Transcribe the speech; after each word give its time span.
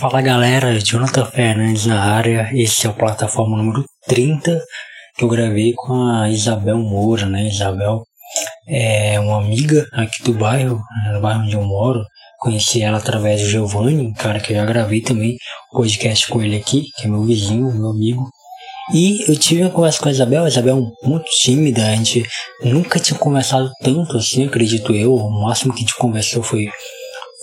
Fala 0.00 0.22
galera, 0.22 0.80
Jonathan 0.80 1.26
Fernandes 1.26 1.84
na 1.84 2.02
área, 2.02 2.48
esse 2.54 2.86
é 2.86 2.88
o 2.88 2.94
plataforma 2.94 3.58
número 3.58 3.84
30 4.06 4.58
que 5.14 5.22
eu 5.22 5.28
gravei 5.28 5.74
com 5.76 5.92
a 6.08 6.30
Isabel 6.30 6.78
Moura, 6.78 7.26
né? 7.26 7.46
Isabel 7.46 8.02
é 8.66 9.20
uma 9.20 9.36
amiga 9.36 9.86
aqui 9.92 10.22
do 10.22 10.32
bairro, 10.32 10.80
né? 11.04 11.20
bairro 11.20 11.42
onde 11.42 11.52
eu 11.52 11.62
moro. 11.62 12.02
Conheci 12.38 12.80
ela 12.80 12.96
através 12.96 13.42
do 13.42 13.48
Giovanni, 13.48 14.06
um 14.06 14.14
cara 14.14 14.40
que 14.40 14.54
eu 14.54 14.56
já 14.56 14.64
gravei 14.64 15.02
também 15.02 15.36
um 15.70 15.76
podcast 15.76 16.28
com 16.28 16.42
ele 16.42 16.56
aqui, 16.56 16.86
que 16.96 17.04
é 17.04 17.10
meu 17.10 17.22
vizinho, 17.22 17.70
meu 17.70 17.90
amigo. 17.90 18.26
E 18.94 19.30
eu 19.30 19.38
tive 19.38 19.60
uma 19.60 19.70
conversa 19.70 20.00
com 20.00 20.08
a 20.08 20.12
Isabel, 20.12 20.44
a 20.46 20.48
Isabel 20.48 20.78
é 20.78 21.06
muito 21.06 21.26
tímida, 21.42 21.86
a 21.86 21.94
gente 21.94 22.24
nunca 22.64 22.98
tinha 22.98 23.18
conversado 23.18 23.70
tanto 23.82 24.16
assim, 24.16 24.46
acredito 24.46 24.94
eu. 24.94 25.14
O 25.14 25.42
máximo 25.42 25.74
que 25.74 25.80
a 25.80 25.82
gente 25.82 25.98
conversou 25.98 26.42
foi 26.42 26.70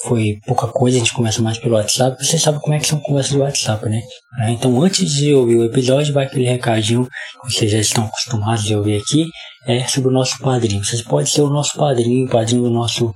foi 0.04 0.38
pouca 0.46 0.68
coisa, 0.68 0.98
a 0.98 1.00
gente 1.00 1.14
conversa 1.14 1.42
mais 1.42 1.58
pelo 1.58 1.76
WhatsApp. 1.76 2.24
Você 2.24 2.38
sabe 2.38 2.60
como 2.62 2.76
é 2.76 2.80
que 2.80 2.88
são 2.88 3.00
conversas 3.00 3.34
do 3.34 3.40
WhatsApp, 3.40 3.90
né? 3.90 4.02
É, 4.40 4.52
então, 4.52 4.82
antes 4.82 5.10
de 5.12 5.34
ouvir 5.34 5.58
o 5.58 5.66
episódio, 5.66 6.14
vai 6.14 6.26
aquele 6.26 6.46
recadinho 6.46 7.08
que 7.46 7.54
vocês 7.54 7.72
já 7.72 7.80
estão 7.80 8.06
acostumados 8.06 8.72
a 8.72 8.78
ouvir 8.78 9.02
aqui, 9.02 9.28
é 9.66 9.88
sobre 9.88 10.10
o 10.10 10.14
nosso 10.14 10.38
padrinho. 10.40 10.84
Vocês 10.84 11.02
podem 11.02 11.26
ser 11.26 11.42
o 11.42 11.50
nosso 11.50 11.78
padrinho, 11.78 12.30
padrinho 12.30 12.64
do 12.64 12.70
nosso 12.70 13.12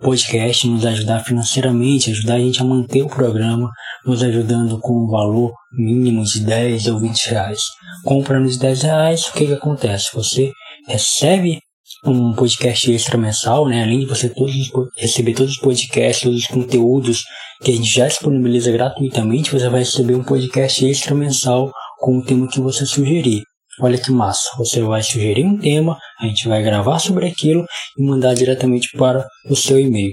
podcast, 0.00 0.68
nos 0.68 0.84
ajudar 0.84 1.20
financeiramente, 1.24 2.10
ajudar 2.10 2.34
a 2.34 2.38
gente 2.38 2.60
a 2.60 2.64
manter 2.64 3.02
o 3.02 3.08
programa, 3.08 3.70
nos 4.04 4.22
ajudando 4.22 4.78
com 4.78 5.04
um 5.04 5.08
valor 5.08 5.52
mínimo 5.72 6.22
de 6.24 6.40
10 6.40 6.88
ou 6.88 7.00
20 7.00 7.30
reais. 7.30 7.60
Comprando 8.04 8.48
de 8.48 8.58
10 8.58 8.82
reais, 8.82 9.26
o 9.26 9.32
que, 9.32 9.46
que 9.46 9.54
acontece? 9.54 10.10
Você 10.14 10.52
recebe 10.86 11.58
um 12.06 12.34
podcast 12.34 12.92
extra 12.92 13.16
mensal, 13.16 13.66
né? 13.66 13.82
Além 13.82 14.00
de 14.00 14.06
você 14.06 14.28
todos, 14.28 14.54
receber 14.96 15.34
todos 15.34 15.52
os 15.52 15.58
podcasts, 15.58 16.22
todos 16.22 16.42
os 16.42 16.46
conteúdos 16.46 17.22
que 17.62 17.70
a 17.70 17.74
gente 17.74 17.90
já 17.90 18.06
disponibiliza 18.06 18.70
gratuitamente, 18.70 19.50
você 19.50 19.68
vai 19.68 19.80
receber 19.80 20.14
um 20.14 20.22
podcast 20.22 20.84
extra 20.84 21.14
mensal 21.14 21.72
com 21.98 22.18
o 22.18 22.24
tema 22.24 22.48
que 22.48 22.60
você 22.60 22.84
sugerir. 22.84 23.42
Olha 23.80 23.98
que 23.98 24.12
massa! 24.12 24.50
Você 24.58 24.82
vai 24.82 25.02
sugerir 25.02 25.44
um 25.44 25.58
tema, 25.58 25.98
a 26.20 26.26
gente 26.26 26.46
vai 26.46 26.62
gravar 26.62 26.98
sobre 26.98 27.26
aquilo 27.26 27.64
e 27.98 28.04
mandar 28.04 28.34
diretamente 28.34 28.88
para 28.96 29.26
o 29.48 29.56
seu 29.56 29.80
e-mail. 29.80 30.12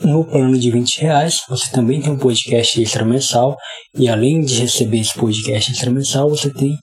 No 0.00 0.24
plano 0.24 0.56
de 0.58 0.70
20 0.70 1.00
reais, 1.00 1.38
você 1.48 1.72
também 1.72 2.00
tem 2.00 2.12
um 2.12 2.18
podcast 2.18 2.80
extra 2.80 3.04
mensal 3.04 3.56
e 3.96 4.08
além 4.08 4.42
de 4.42 4.60
receber 4.60 4.98
esse 5.00 5.14
podcast 5.14 5.72
extra 5.72 5.90
mensal, 5.90 6.28
você 6.28 6.52
tem 6.52 6.76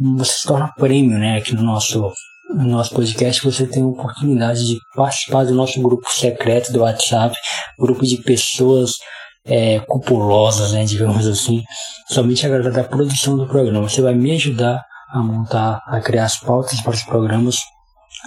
você 0.00 0.32
se 0.32 0.48
torna 0.48 0.72
prêmio, 0.78 1.18
né? 1.18 1.36
Aqui 1.36 1.54
no 1.54 1.62
nosso 1.62 2.12
no 2.54 2.68
nosso 2.68 2.94
podcast 2.94 3.42
você 3.44 3.66
tem 3.66 3.82
a 3.82 3.86
oportunidade 3.86 4.66
de 4.66 4.78
participar 4.94 5.44
do 5.44 5.54
nosso 5.54 5.80
grupo 5.80 6.06
secreto 6.10 6.72
do 6.72 6.80
WhatsApp, 6.80 7.34
grupo 7.78 8.04
de 8.04 8.18
pessoas 8.18 8.92
é, 9.44 9.80
cupulosas, 9.80 10.72
né, 10.72 10.84
digamos 10.84 11.26
assim, 11.26 11.62
somente 12.08 12.46
a 12.46 12.48
galera 12.48 12.70
da 12.70 12.84
produção 12.84 13.36
do 13.36 13.46
programa. 13.46 13.88
Você 13.88 14.00
vai 14.00 14.14
me 14.14 14.32
ajudar 14.32 14.82
a 15.12 15.18
montar, 15.18 15.80
a 15.86 16.00
criar 16.00 16.24
as 16.24 16.38
pautas 16.38 16.80
para 16.80 16.92
os 16.94 17.02
programas, 17.02 17.56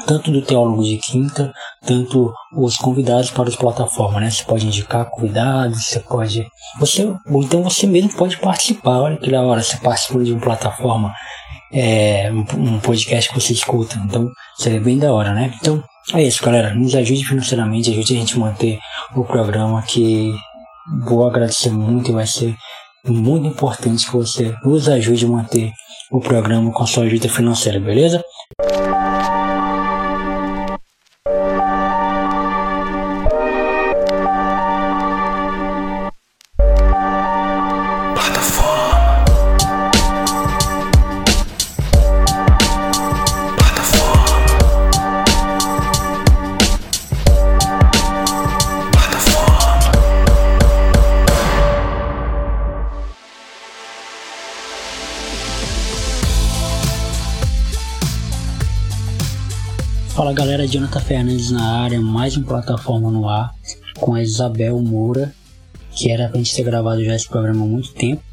tanto 0.06 0.30
do 0.30 0.42
Teólogo 0.42 0.84
de 0.84 0.98
Quinta, 0.98 1.54
tanto 1.86 2.32
os 2.56 2.76
convidados 2.76 3.32
para 3.32 3.48
as 3.48 3.56
plataformas, 3.56 4.22
né? 4.22 4.30
Você 4.30 4.44
pode 4.44 4.66
indicar 4.66 5.10
convidados, 5.10 5.86
você 5.86 6.00
pode. 6.00 6.46
Você, 6.80 7.06
ou 7.06 7.42
então 7.42 7.64
você 7.64 7.88
mesmo 7.88 8.14
pode 8.16 8.38
participar. 8.38 9.00
Olha 9.00 9.18
que 9.18 9.32
da 9.32 9.42
hora, 9.42 9.64
você 9.64 9.78
participa 9.78 10.24
de 10.24 10.34
uma 10.34 10.42
plataforma 10.42 11.14
é, 11.72 12.32
um, 12.32 12.80
podcast 12.80 13.30
que 13.30 13.40
você 13.40 13.54
escuta. 13.54 14.00
Então, 14.06 14.30
seria 14.58 14.80
bem 14.80 14.98
da 14.98 15.14
hora, 15.14 15.34
né? 15.34 15.54
Então, 15.60 15.84
é 16.14 16.24
isso, 16.24 16.44
galera. 16.44 16.74
Nos 16.74 16.96
ajude 16.96 17.26
financeiramente, 17.26 17.92
ajude 17.92 18.16
a 18.16 18.20
gente 18.20 18.36
a 18.36 18.40
manter 18.40 18.80
o 19.16 19.24
programa 19.24 19.82
que 19.82 20.34
vou 21.04 21.28
agradecer 21.28 21.72
muito 21.72 22.12
e 22.12 22.14
vai 22.14 22.28
ser 22.28 22.56
muito 23.06 23.48
importante 23.48 24.06
que 24.06 24.16
você 24.16 24.54
nos 24.64 24.88
ajude 24.88 25.26
a 25.26 25.30
manter 25.30 25.72
o 26.12 26.20
programa 26.20 26.72
com 26.72 26.86
sua 26.86 27.04
ajuda 27.04 27.28
financeira, 27.30 27.80
beleza? 27.80 28.22
Fala 60.16 60.32
galera, 60.32 60.66
Jonathan 60.66 61.02
Fernandes 61.02 61.52
na 61.52 61.84
área, 61.84 62.00
mais 62.00 62.38
uma 62.38 62.48
plataforma 62.48 63.12
no 63.12 63.28
ar 63.28 63.54
com 64.00 64.14
a 64.14 64.22
Isabel 64.22 64.80
Moura, 64.80 65.36
que 65.92 66.10
era 66.10 66.30
pra 66.30 66.38
gente 66.38 66.56
ter 66.56 66.64
gravado 66.64 67.04
já 67.04 67.14
esse 67.14 67.28
programa 67.28 67.66
há 67.66 67.68
muito 67.68 67.94
tempo. 67.94 68.24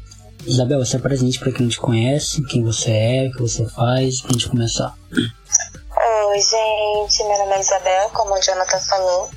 Isabel, 0.45 0.79
você 0.79 0.95
é 0.95 0.99
presente 0.99 1.37
para 1.37 1.51
quem 1.51 1.63
não 1.63 1.69
te 1.69 1.77
conhece, 1.77 2.41
quem 2.45 2.63
você 2.63 2.89
é, 2.89 3.27
o 3.27 3.33
que 3.33 3.41
você 3.41 3.67
faz, 3.67 4.21
pra 4.21 4.31
gente 4.31 4.47
começar. 4.47 4.97
Oi, 5.11 6.39
gente, 6.39 7.23
meu 7.25 7.37
nome 7.37 7.51
é 7.51 7.59
Isabel, 7.59 8.09
como 8.11 8.33
o 8.33 8.41
Jonathan 8.41 8.79
falou. 8.79 9.29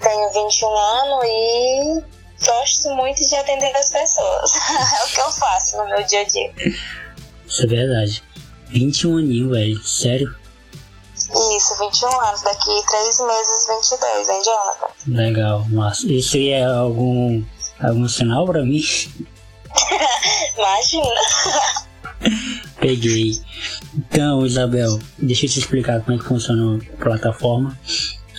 Tenho 0.00 0.32
21 0.32 0.76
anos 0.76 1.24
e 1.24 2.02
gosto 2.44 2.92
muito 2.96 3.20
de 3.20 3.36
atender 3.36 3.72
as 3.76 3.90
pessoas. 3.90 4.50
é 5.00 5.04
o 5.04 5.14
que 5.14 5.20
eu 5.20 5.30
faço 5.30 5.76
no 5.76 5.86
meu 5.86 6.02
dia 6.02 6.22
a 6.22 6.24
dia. 6.24 6.52
Isso 7.46 7.62
é 7.62 7.66
verdade. 7.68 8.20
21 8.70 9.18
aninhos, 9.18 9.50
velho, 9.52 9.84
sério? 9.84 10.43
Isso, 11.56 11.78
21 11.78 12.20
anos. 12.20 12.42
Daqui 12.42 12.82
3 12.86 13.20
meses, 13.20 13.66
22, 13.68 14.28
hein, 14.28 14.42
Jonathan? 14.44 14.86
Legal, 15.06 15.66
mas 15.70 16.00
isso 16.04 16.36
é 16.36 16.64
algum, 16.64 17.42
algum 17.80 18.08
sinal 18.08 18.44
pra 18.46 18.62
mim? 18.62 18.82
Imagina. 20.56 21.14
Peguei. 22.80 23.40
Então, 23.96 24.44
Isabel, 24.46 24.98
deixa 25.18 25.46
eu 25.46 25.50
te 25.50 25.58
explicar 25.58 26.00
como 26.02 26.16
é 26.16 26.20
que 26.20 26.26
funciona 26.26 26.78
a 26.78 27.02
plataforma. 27.02 27.76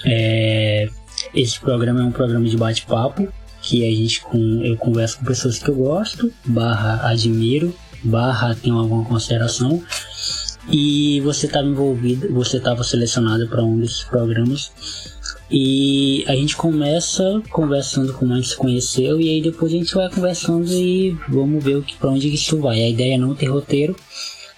É, 0.06 0.88
esse 1.34 1.60
programa 1.60 2.02
é 2.02 2.04
um 2.04 2.12
programa 2.12 2.48
de 2.48 2.58
bate-papo 2.58 3.28
que 3.62 3.84
a 3.84 3.96
gente 3.96 4.22
com, 4.22 4.62
eu 4.64 4.78
converso 4.78 5.18
com 5.18 5.26
pessoas 5.26 5.58
que 5.58 5.70
eu 5.70 5.76
gosto, 5.76 6.32
barra 6.46 7.10
admiro, 7.10 7.76
barra 8.04 8.56
tenho 8.56 8.78
alguma 8.78 9.04
consideração 9.04 9.84
e 10.72 11.22
você 11.22 11.46
estava 11.46 11.68
envolvido, 11.68 12.34
você 12.34 12.58
estava 12.58 12.84
selecionado 12.84 13.48
para 13.48 13.64
um 13.64 13.80
desses 13.80 14.04
programas 14.04 14.72
e 15.50 16.24
a 16.28 16.36
gente 16.36 16.56
começa 16.56 17.42
conversando 17.52 18.14
como 18.14 18.34
a 18.34 18.38
gente 18.38 18.50
se 18.50 18.58
conheceu 18.58 19.20
e 19.20 19.30
aí 19.30 19.42
depois 19.42 19.72
a 19.72 19.76
gente 19.76 19.94
vai 19.94 20.10
conversando 20.10 20.72
e 20.72 21.16
vamos 21.30 21.64
ver 21.64 21.78
o 21.78 21.84
que 21.84 21.96
para 21.96 22.10
onde 22.10 22.34
isso 22.34 22.60
vai. 22.60 22.82
A 22.82 22.90
ideia 22.90 23.16
é 23.16 23.18
não 23.18 23.36
ter 23.36 23.48
roteiro, 23.48 23.96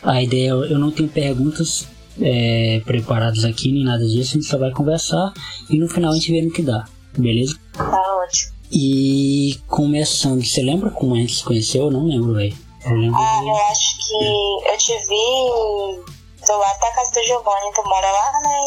a 0.01 0.21
ideia 0.23 0.51
é, 0.51 0.51
eu 0.51 0.79
não 0.79 0.91
tenho 0.91 1.09
perguntas 1.09 1.87
é, 2.21 2.81
preparadas 2.85 3.43
aqui 3.43 3.71
nem 3.71 3.83
nada 3.83 4.05
disso, 4.05 4.31
a 4.31 4.39
gente 4.39 4.45
só 4.45 4.57
vai 4.57 4.71
conversar 4.71 5.33
e 5.69 5.77
no 5.77 5.89
final 5.89 6.11
a 6.11 6.15
gente 6.15 6.31
vê 6.31 6.41
no 6.41 6.51
que 6.51 6.61
dá, 6.61 6.85
beleza? 7.17 7.57
Tá 7.73 8.01
ótimo. 8.23 8.53
E 8.71 9.57
começando, 9.67 10.43
você 10.43 10.61
lembra 10.61 10.89
como 10.89 11.15
a 11.15 11.17
gente 11.17 11.35
se 11.35 11.43
conheceu? 11.43 11.83
Eu 11.83 11.91
não 11.91 12.05
lembro, 12.05 12.33
velho. 12.33 12.66
Ah, 13.15 13.41
eu 13.43 13.55
acho 13.71 13.97
que 13.97 14.69
eu 14.69 14.77
te 14.77 14.93
vi 15.07 16.45
do 16.45 16.57
lado 16.57 16.79
da 16.79 16.91
casa 16.91 17.11
do 17.11 17.23
Giovanni, 17.25 17.73
tu 17.73 17.83
mora 17.87 18.11
lá, 18.11 18.31
né? 18.43 18.59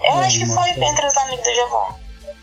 Eu 0.00 0.22
é, 0.22 0.26
acho 0.26 0.38
que 0.40 0.46
foi 0.46 0.70
é. 0.70 0.90
entre 0.90 1.06
os 1.06 1.16
amigos 1.16 1.44
do 1.44 1.54
Giovanni. 1.54 1.94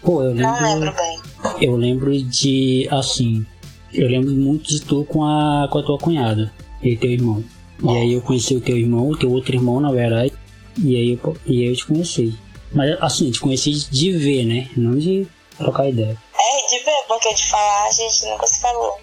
Pô, 0.01 0.23
eu 0.23 0.33
lembro. 0.33 0.43
Não 0.43 0.63
lembro 0.63 0.93
bem. 0.95 1.21
Eu 1.61 1.75
lembro 1.75 2.23
de, 2.23 2.87
assim, 2.91 3.45
eu 3.93 4.07
lembro 4.07 4.31
muito 4.31 4.69
de 4.69 4.81
tu 4.81 5.05
com 5.05 5.23
a, 5.23 5.67
com 5.71 5.79
a 5.79 5.83
tua 5.83 5.97
cunhada 5.97 6.51
e 6.81 6.97
teu 6.97 7.11
irmão. 7.11 7.43
E 7.83 7.97
aí 7.97 8.13
eu 8.13 8.21
conheci 8.21 8.55
o 8.55 8.61
teu 8.61 8.77
irmão, 8.77 9.09
o 9.09 9.17
teu 9.17 9.31
outro 9.31 9.55
irmão, 9.55 9.79
na 9.79 9.91
verdade. 9.91 10.33
E 10.77 10.95
aí, 10.95 11.19
eu, 11.23 11.37
e 11.45 11.63
aí 11.63 11.69
eu 11.69 11.75
te 11.75 11.85
conheci. 11.85 12.37
Mas 12.71 13.01
assim, 13.01 13.31
te 13.31 13.39
conheci 13.39 13.71
de 13.71 14.11
ver, 14.11 14.45
né? 14.45 14.69
Não 14.77 14.97
de 14.97 15.27
trocar 15.57 15.89
ideia. 15.89 16.17
É, 16.33 16.67
de 16.69 16.83
ver, 16.83 17.03
porque 17.07 17.33
de 17.33 17.45
falar 17.47 17.87
a 17.87 17.91
gente 17.91 18.25
nunca 18.25 18.47
se 18.47 18.61
falou. 18.61 18.97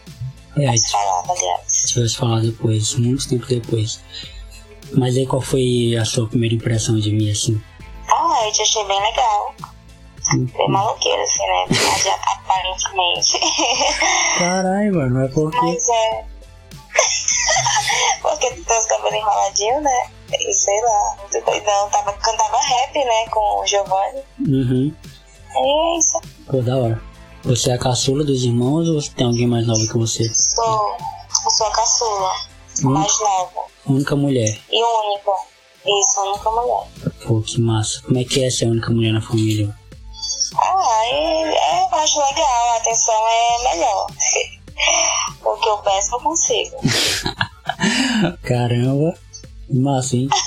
É, 0.57 0.69
a 0.69 0.77
gente 0.77 0.91
falava, 0.91 1.33
aliás. 1.33 1.68
Tivesse 1.87 2.17
falar 2.17 2.41
depois, 2.41 2.95
muito 2.95 3.29
tempo 3.29 3.47
depois. 3.47 4.01
Mas 4.93 5.17
aí 5.17 5.27
qual 5.27 5.43
foi 5.43 5.97
a 5.97 6.05
sua 6.05 6.29
primeira 6.29 6.55
impressão 6.55 6.99
de 6.99 7.13
mim, 7.13 7.31
assim? 7.31 7.61
Ah, 8.09 8.47
eu 8.47 8.53
te 8.53 8.63
achei 8.63 8.85
bem 8.85 9.01
legal. 9.01 9.55
Bem 10.33 10.49
uhum. 10.59 10.69
maluqueiro, 10.71 11.23
assim, 11.23 11.47
né? 11.47 11.65
Mas, 11.69 12.07
aparentemente. 12.07 13.39
Caralho, 14.39 14.95
mano, 14.95 15.25
é 15.25 15.29
porque. 15.29 15.57
Mas 15.59 15.89
é. 15.89 16.25
porque 18.21 18.51
tu 18.51 18.65
tem 18.65 18.79
os 18.79 18.87
cabelos 18.87 19.15
enroladinhos, 19.15 19.83
né? 19.83 20.11
E 20.33 20.53
sei 20.53 20.81
lá. 20.83 21.17
Então, 21.35 21.89
tava, 21.91 22.13
cantava 22.13 22.59
rap, 22.59 22.95
né? 22.95 23.29
Com 23.31 23.61
o 23.61 23.67
Giovanni. 23.67 24.23
Uhum. 24.41 24.95
E 25.55 25.95
é 25.95 25.99
isso. 25.99 26.21
Pô, 26.47 26.61
da 26.61 26.77
hora. 26.77 27.03
Você 27.45 27.71
é 27.71 27.75
a 27.75 27.79
caçula 27.79 28.25
dos 28.25 28.43
irmãos 28.43 28.89
ou 28.89 29.01
você 29.01 29.11
tem 29.11 29.27
alguém 29.27 29.47
mais 29.47 29.67
novo 29.67 29.87
que 29.87 29.97
você? 29.97 30.29
Sou, 30.35 30.97
eu 31.45 31.51
sou 31.51 31.67
a 31.67 31.71
caçula, 31.73 32.33
Hum. 32.85 32.91
mais 32.91 33.21
nova. 33.21 33.61
Única 33.87 34.15
mulher. 34.17 34.59
E 34.71 34.83
única. 34.85 35.31
Isso, 35.87 36.21
única 36.21 36.51
mulher. 36.51 36.87
Pô, 37.27 37.41
que 37.41 37.61
massa. 37.61 38.03
Como 38.03 38.19
é 38.19 38.25
que 38.25 38.45
é 38.45 38.51
ser 38.51 38.67
a 38.67 38.69
única 38.69 38.91
mulher 38.91 39.13
na 39.13 39.21
família? 39.23 39.75
Ah, 40.57 41.01
é, 41.07 41.83
eu 41.83 41.99
acho 41.99 42.19
legal, 42.21 42.71
a 42.75 42.77
atenção 42.79 43.15
é 43.15 43.71
melhor. 43.75 44.07
o 45.45 45.57
que 45.57 45.69
eu 45.69 45.79
peço 45.79 46.15
eu 46.15 46.21
consigo. 46.21 46.77
Caramba, 48.43 49.15
massa, 49.71 50.17
hein? 50.17 50.29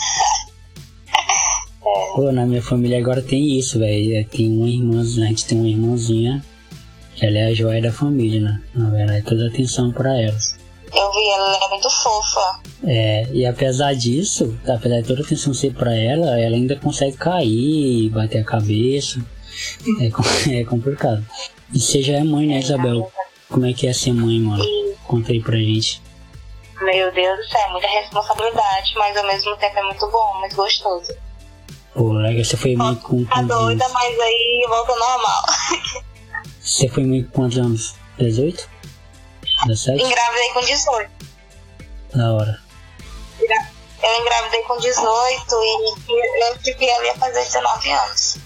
Pô, 2.15 2.31
na 2.31 2.45
minha 2.45 2.61
família 2.61 2.99
agora 2.99 3.21
tem 3.21 3.57
isso, 3.57 3.79
velho. 3.79 4.15
É, 4.17 4.23
Tem 4.23 4.47
uma 4.51 4.67
irmãzinha, 4.67 5.25
a 5.25 5.29
gente 5.29 5.45
tem 5.45 5.57
uma 5.57 5.67
irmãzinha 5.67 6.43
que 7.15 7.25
ela 7.25 7.37
é 7.37 7.45
a 7.47 7.53
joia 7.53 7.81
da 7.81 7.91
família, 7.91 8.41
né? 8.41 8.61
Na 8.75 8.89
verdade, 8.89 9.23
toda 9.25 9.47
atenção 9.47 9.91
pra 9.91 10.15
ela. 10.19 10.37
Eu 10.93 11.11
vi, 11.13 11.29
ela 11.29 11.65
é 11.65 11.69
muito 11.69 11.89
fofa. 11.89 12.59
É, 12.85 13.27
e 13.31 13.45
apesar 13.45 13.93
disso, 13.93 14.57
apesar 14.67 15.01
de 15.01 15.07
toda 15.07 15.21
a 15.21 15.25
atenção 15.25 15.53
ser 15.53 15.73
pra 15.73 15.95
ela, 15.95 16.39
ela 16.39 16.55
ainda 16.55 16.75
consegue 16.75 17.15
cair, 17.17 18.09
bater 18.09 18.39
a 18.39 18.43
cabeça. 18.43 19.19
É, 20.01 20.07
é 20.59 20.63
complicado. 20.65 21.25
E 21.73 21.79
você 21.79 22.01
já 22.01 22.13
é 22.17 22.23
mãe, 22.23 22.47
né, 22.47 22.59
Isabel? 22.59 23.11
Como 23.49 23.65
é 23.65 23.73
que 23.73 23.87
é 23.87 23.93
ser 23.93 24.13
mãe, 24.13 24.39
mano? 24.39 24.63
Conta 25.07 25.31
aí 25.31 25.41
pra 25.41 25.55
gente. 25.57 26.01
Meu 26.81 27.11
Deus 27.13 27.37
do 27.37 27.43
céu, 27.45 27.61
é 27.61 27.71
muita 27.71 27.87
responsabilidade, 27.87 28.93
mas 28.95 29.15
ao 29.15 29.25
mesmo 29.27 29.55
tempo 29.57 29.77
é 29.77 29.83
muito 29.83 30.09
bom, 30.09 30.39
muito 30.39 30.55
gostoso. 30.55 31.13
Pô, 31.93 32.13
legal, 32.13 32.43
você 32.43 32.57
foi 32.57 32.75
mãe 32.75 32.95
com 32.95 33.23
Tá 33.25 33.41
doida, 33.41 33.83
anos? 33.85 33.93
mas 33.93 34.19
aí 34.19 34.65
volta 34.67 34.95
normal. 34.95 35.43
Você 36.61 36.87
foi 36.87 37.03
mãe 37.05 37.23
com 37.23 37.31
quantos 37.31 37.57
anos? 37.57 37.95
18? 38.17 38.69
17? 39.67 40.03
Engravidei 40.03 40.49
com 40.53 40.61
18. 40.61 41.11
Da 42.15 42.33
hora. 42.33 42.59
Eu 44.03 44.21
engravidei 44.21 44.61
com 44.63 44.77
18 44.77 45.55
e 45.63 46.49
eu 46.49 46.57
tive 46.59 46.87
ela 46.89 47.05
ia 47.05 47.15
fazer 47.15 47.43
19 47.43 47.91
anos. 47.91 48.37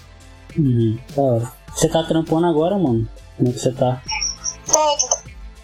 Uhum, 0.58 0.98
da 1.14 1.22
hora. 1.22 1.52
Você 1.74 1.88
tá 1.88 2.02
trampando 2.04 2.46
agora, 2.46 2.76
mano? 2.78 3.08
Como 3.36 3.48
é 3.50 3.52
que 3.52 3.58
você 3.58 3.72
tá? 3.72 4.02
Tô 4.66 4.96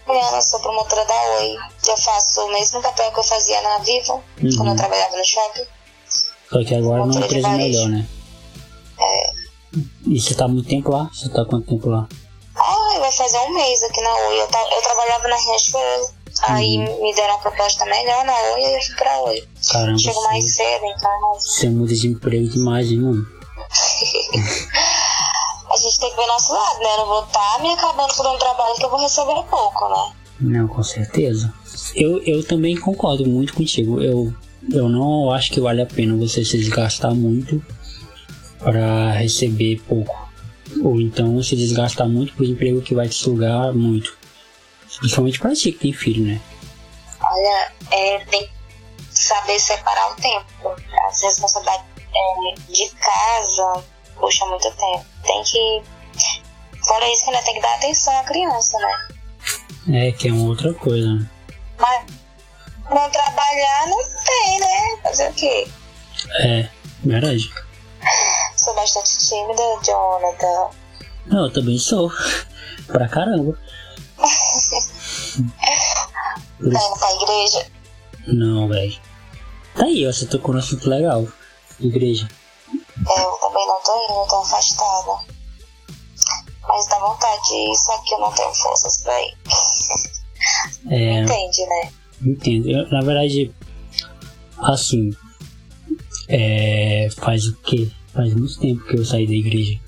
trabalhando, 0.04 0.34
eu 0.36 0.42
sou 0.42 0.60
promotora 0.60 1.04
da 1.04 1.14
Oi. 1.38 1.56
Eu 1.88 1.96
faço 1.96 2.40
o 2.44 2.52
mesmo 2.52 2.82
papel 2.82 3.12
que 3.12 3.18
eu 3.20 3.24
fazia 3.24 3.60
na 3.62 3.78
Vivo, 3.78 4.22
quando 4.36 4.58
eu 4.58 4.64
Uhum. 4.66 4.76
trabalhava 4.76 5.16
no 5.16 5.24
shopping. 5.24 5.64
Só 6.50 6.64
que 6.64 6.74
agora 6.74 7.00
numa 7.06 7.12
de 7.12 7.18
empresa 7.26 7.48
melhor, 7.50 7.88
né? 7.88 8.06
E 10.06 10.20
você 10.20 10.34
tá 10.34 10.46
muito 10.46 10.68
tempo 10.68 10.90
lá? 10.90 11.08
Você 11.12 11.28
tá 11.30 11.44
quanto 11.46 11.66
tempo 11.66 11.88
lá? 11.88 12.06
Ah, 12.64 12.98
vai 13.00 13.10
fazer 13.12 13.38
um 13.38 13.54
mês 13.54 13.82
aqui 13.82 14.00
na 14.00 14.14
Oi. 14.28 14.40
Eu, 14.40 14.46
ta- 14.48 14.68
eu 14.76 14.82
trabalhava 14.82 15.28
na 15.28 15.36
Riachuelo. 15.36 16.08
Aí 16.44 16.78
me 16.78 17.14
deram 17.14 17.34
uma 17.34 17.40
proposta 17.40 17.84
melhor 17.84 18.24
na 18.24 18.32
Oi 18.54 18.60
e 18.62 18.74
eu 18.76 18.80
fui 18.82 18.94
pra 18.96 19.20
Oi. 19.22 19.48
Caramba, 19.70 19.98
Chego 19.98 20.22
mais 20.24 20.54
cedo, 20.54 20.84
então 20.86 21.32
você 21.34 21.68
muda 21.68 21.94
de 21.94 22.06
emprego 22.08 22.48
demais, 22.48 22.90
hein, 22.90 23.00
mano? 23.00 23.26
a 25.70 25.76
gente 25.76 25.98
tem 26.00 26.10
que 26.10 26.16
ver 26.16 26.26
nosso 26.26 26.52
lado, 26.52 26.78
né? 26.78 26.84
Eu 26.92 26.98
não 26.98 27.06
vou 27.06 27.24
estar 27.24 27.60
me 27.62 27.70
acabando 27.72 28.14
por 28.14 28.26
um 28.26 28.38
trabalho 28.38 28.74
que 28.76 28.84
eu 28.84 28.90
vou 28.90 29.00
receber 29.00 29.42
pouco, 29.50 29.88
né? 29.88 30.12
Não, 30.40 30.68
com 30.68 30.82
certeza. 30.82 31.52
Eu, 31.94 32.22
eu 32.24 32.46
também 32.46 32.76
concordo 32.76 33.26
muito 33.26 33.54
contigo. 33.54 34.00
Eu, 34.02 34.32
eu 34.72 34.88
não 34.88 35.30
acho 35.30 35.50
que 35.52 35.60
vale 35.60 35.80
a 35.82 35.86
pena 35.86 36.16
você 36.16 36.44
se 36.44 36.58
desgastar 36.58 37.14
muito 37.14 37.62
para 38.58 39.12
receber 39.12 39.80
pouco. 39.88 40.14
Ou 40.82 41.00
então 41.00 41.42
se 41.42 41.56
desgastar 41.56 42.08
muito 42.08 42.34
por 42.34 42.46
emprego 42.46 42.82
que 42.82 42.94
vai 42.94 43.08
te 43.08 43.14
sugar 43.14 43.72
muito. 43.72 44.16
Principalmente 44.98 45.38
pra 45.38 45.54
ti 45.54 45.72
que 45.72 45.78
tem 45.78 45.92
filho, 45.92 46.24
né? 46.24 46.40
Olha, 47.20 47.72
é, 47.90 48.18
tem 48.26 48.46
que 48.46 48.52
saber 49.10 49.58
separar 49.58 50.12
o 50.12 50.16
tempo. 50.16 50.46
As 51.08 51.22
responsabilidades 51.22 51.86
é, 51.98 52.72
de 52.72 52.90
casa 52.90 53.84
puxa 54.22 54.46
muito 54.46 54.70
tempo. 54.70 55.04
Tem 55.24 55.42
que. 55.42 55.82
Fora 56.86 57.12
isso, 57.12 57.24
que 57.24 57.30
ainda 57.30 57.42
tem 57.42 57.54
que 57.54 57.60
dar 57.60 57.74
atenção 57.74 58.18
à 58.18 58.24
criança, 58.24 58.78
né? 58.78 59.08
É, 60.08 60.12
que 60.12 60.28
é 60.28 60.32
uma 60.32 60.48
outra 60.48 60.72
coisa, 60.74 61.14
né? 61.14 61.30
Mas 61.78 62.06
não 62.88 63.10
trabalhar 63.10 63.86
não 63.88 63.98
tem, 64.24 64.60
né? 64.60 65.00
Fazer 65.02 65.30
o 65.30 65.34
quê? 65.34 65.68
É, 66.40 66.68
verdade. 67.04 67.52
Sou 68.62 68.74
bastante 68.74 69.18
tímida, 69.18 69.62
Jonathan. 69.84 70.70
Não, 71.26 71.46
eu 71.46 71.52
também 71.52 71.78
sou. 71.78 72.10
pra 72.86 73.08
caramba. 73.08 73.58
Por 76.58 76.72
Tá 76.72 76.78
indo 76.86 76.98
pra 76.98 77.14
igreja? 77.14 77.66
Não, 78.28 78.68
velho. 78.68 78.96
Tá 79.74 79.84
aí, 79.84 80.06
ó, 80.06 80.12
você 80.12 80.26
tocou 80.26 80.52
no 80.54 80.60
assunto 80.60 80.88
legal. 80.88 81.26
Igreja. 81.80 82.28
É, 83.08 83.20
Eu 83.20 83.32
também 83.40 83.66
não 83.66 83.80
tô 83.82 84.04
indo, 84.04 84.12
eu 84.20 84.26
tô 84.28 84.36
afastada. 84.42 85.24
Mas 86.68 86.86
dá 86.88 86.98
vontade 87.00 87.42
de 87.48 87.54
ir, 87.54 87.74
só 87.74 87.98
que 87.98 88.14
eu 88.14 88.20
não 88.20 88.32
tenho 88.32 88.54
forças 88.54 89.02
pra 89.02 89.20
ir. 89.22 89.36
É, 90.90 91.18
Entende, 91.22 91.66
né? 91.66 91.92
entendo. 92.24 92.68
Eu, 92.70 92.88
na 92.90 93.00
verdade, 93.00 93.52
assim, 94.58 95.10
é, 96.28 97.08
faz 97.16 97.44
o 97.46 97.56
quê? 97.62 97.90
Faz 98.14 98.34
muito 98.34 98.58
tempo 98.58 98.84
que 98.84 98.96
eu 98.96 99.04
saí 99.04 99.26
da 99.26 99.32
igreja. 99.32 99.78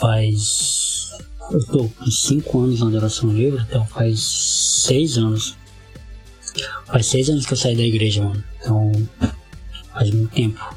Faz. 0.00 1.10
Eu 1.50 1.64
tô 1.66 1.88
com 1.88 2.10
5 2.10 2.60
anos 2.60 2.80
na 2.80 2.86
adoração 2.88 3.30
livre, 3.30 3.62
então 3.68 3.86
faz 3.86 4.20
6 4.86 5.18
anos. 5.18 5.56
Faz 6.86 7.06
6 7.06 7.30
anos 7.30 7.46
que 7.46 7.52
eu 7.52 7.56
saí 7.56 7.76
da 7.76 7.82
igreja, 7.82 8.22
mano. 8.22 8.44
Então, 8.60 8.92
faz 9.92 10.10
muito 10.10 10.34
tempo. 10.34 10.76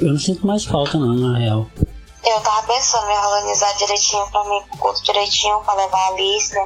Eu 0.00 0.12
não 0.12 0.18
sinto 0.18 0.46
mais 0.46 0.64
falta, 0.64 0.98
não, 0.98 1.14
na 1.14 1.38
real. 1.38 1.68
Eu 2.26 2.40
tava 2.40 2.66
pensando 2.66 3.06
em 3.10 3.16
organizar 3.16 3.72
direitinho 3.76 4.26
pra 4.30 4.44
mim, 4.44 4.60
com 4.78 4.92
tudo 4.94 5.04
direitinho, 5.04 5.60
pra 5.60 5.74
levar 5.74 6.08
a 6.08 6.16
lista. 6.16 6.58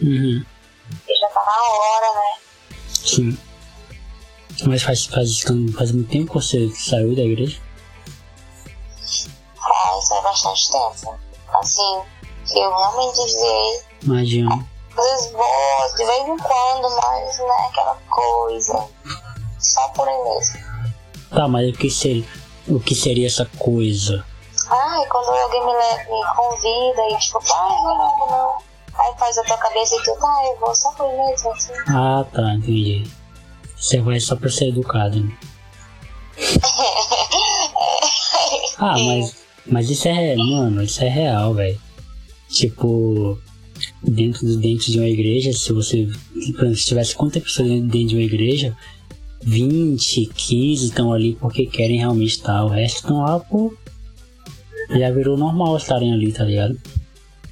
Uhum, 0.00 0.44
E 1.08 1.20
já 1.20 1.28
tá 1.28 1.40
na 1.44 1.62
hora, 1.72 2.14
né? 2.14 2.36
sim. 2.88 3.38
Mas 4.66 4.82
faz, 4.82 5.06
faz, 5.06 5.40
faz 5.76 5.92
muito 5.92 6.08
tempo 6.10 6.28
que 6.28 6.34
você 6.34 6.70
saiu 6.74 7.14
da 7.14 7.22
igreja? 7.22 7.58
Faz 9.96 10.10
é 10.10 10.22
bastante 10.22 10.70
tempo. 10.70 11.18
Assim, 11.54 12.02
eu 12.54 12.76
realmente 12.76 13.16
desviei. 13.16 13.80
Imagina. 14.02 14.68
Vezes 14.94 15.32
vou, 15.32 15.96
de 15.96 16.04
vez 16.04 16.28
em 16.28 16.36
quando, 16.36 16.96
mas 16.96 17.38
não 17.38 17.50
é 17.50 17.66
aquela 17.66 17.98
coisa. 18.10 18.88
Só 19.58 19.88
por 19.88 20.06
aí 20.06 20.22
mesmo. 20.22 20.60
Tá, 21.30 21.48
mas 21.48 21.70
o 21.70 21.72
que 21.72 21.90
seria, 21.90 22.28
o 22.68 22.78
que 22.78 22.94
seria 22.94 23.26
essa 23.26 23.46
coisa? 23.58 24.24
Ai, 24.68 25.06
quando 25.06 25.30
alguém 25.30 25.64
me, 25.64 25.72
leva, 25.72 26.10
me 26.10 26.36
convida 26.36 27.02
e 27.10 27.18
tipo, 27.18 27.38
ai, 27.38 27.82
não, 27.82 27.96
não, 27.96 28.30
não. 28.30 28.56
Aí 28.98 29.14
faz 29.18 29.38
a 29.38 29.44
tua 29.44 29.56
cabeça 29.56 29.96
e 29.96 30.02
tudo, 30.02 30.26
ai, 30.26 30.48
eu 30.50 30.58
vou 30.58 30.74
só 30.74 30.92
por 30.92 31.06
aí 31.06 31.16
mesmo, 31.16 31.52
assim. 31.52 31.72
Ah, 31.88 32.24
tá, 32.32 32.54
entendi. 32.54 33.10
Você 33.76 34.00
vai 34.00 34.20
só 34.20 34.36
pra 34.36 34.50
ser 34.50 34.68
educado, 34.68 35.20
né? 35.20 35.38
Ah, 38.78 38.94
mas, 38.98 39.45
mas 39.68 39.90
isso 39.90 40.08
é, 40.08 40.36
mano, 40.36 40.82
isso 40.82 41.02
é 41.02 41.08
real, 41.08 41.54
velho. 41.54 41.78
Tipo, 42.48 43.38
dentro, 44.02 44.46
do- 44.46 44.56
dentro 44.58 44.90
de 44.90 44.98
uma 44.98 45.08
igreja, 45.08 45.52
se 45.52 45.72
você, 45.72 46.08
por 46.32 46.40
exemplo, 46.64 46.76
se 46.76 46.84
tivesse 46.86 47.14
quantas 47.14 47.42
pessoas 47.42 47.68
dentro 47.68 48.08
de 48.08 48.14
uma 48.16 48.22
igreja, 48.22 48.76
20, 49.42 50.26
15 50.34 50.86
estão 50.86 51.12
ali 51.12 51.36
porque 51.40 51.66
querem 51.66 51.98
realmente 51.98 52.30
estar, 52.30 52.64
o 52.64 52.68
resto 52.68 52.96
estão 52.96 53.18
lá 53.22 53.38
por. 53.40 53.76
Já 54.90 55.10
virou 55.10 55.36
normal 55.36 55.76
estarem 55.76 56.12
ali, 56.12 56.32
tá 56.32 56.44
ligado? 56.44 56.80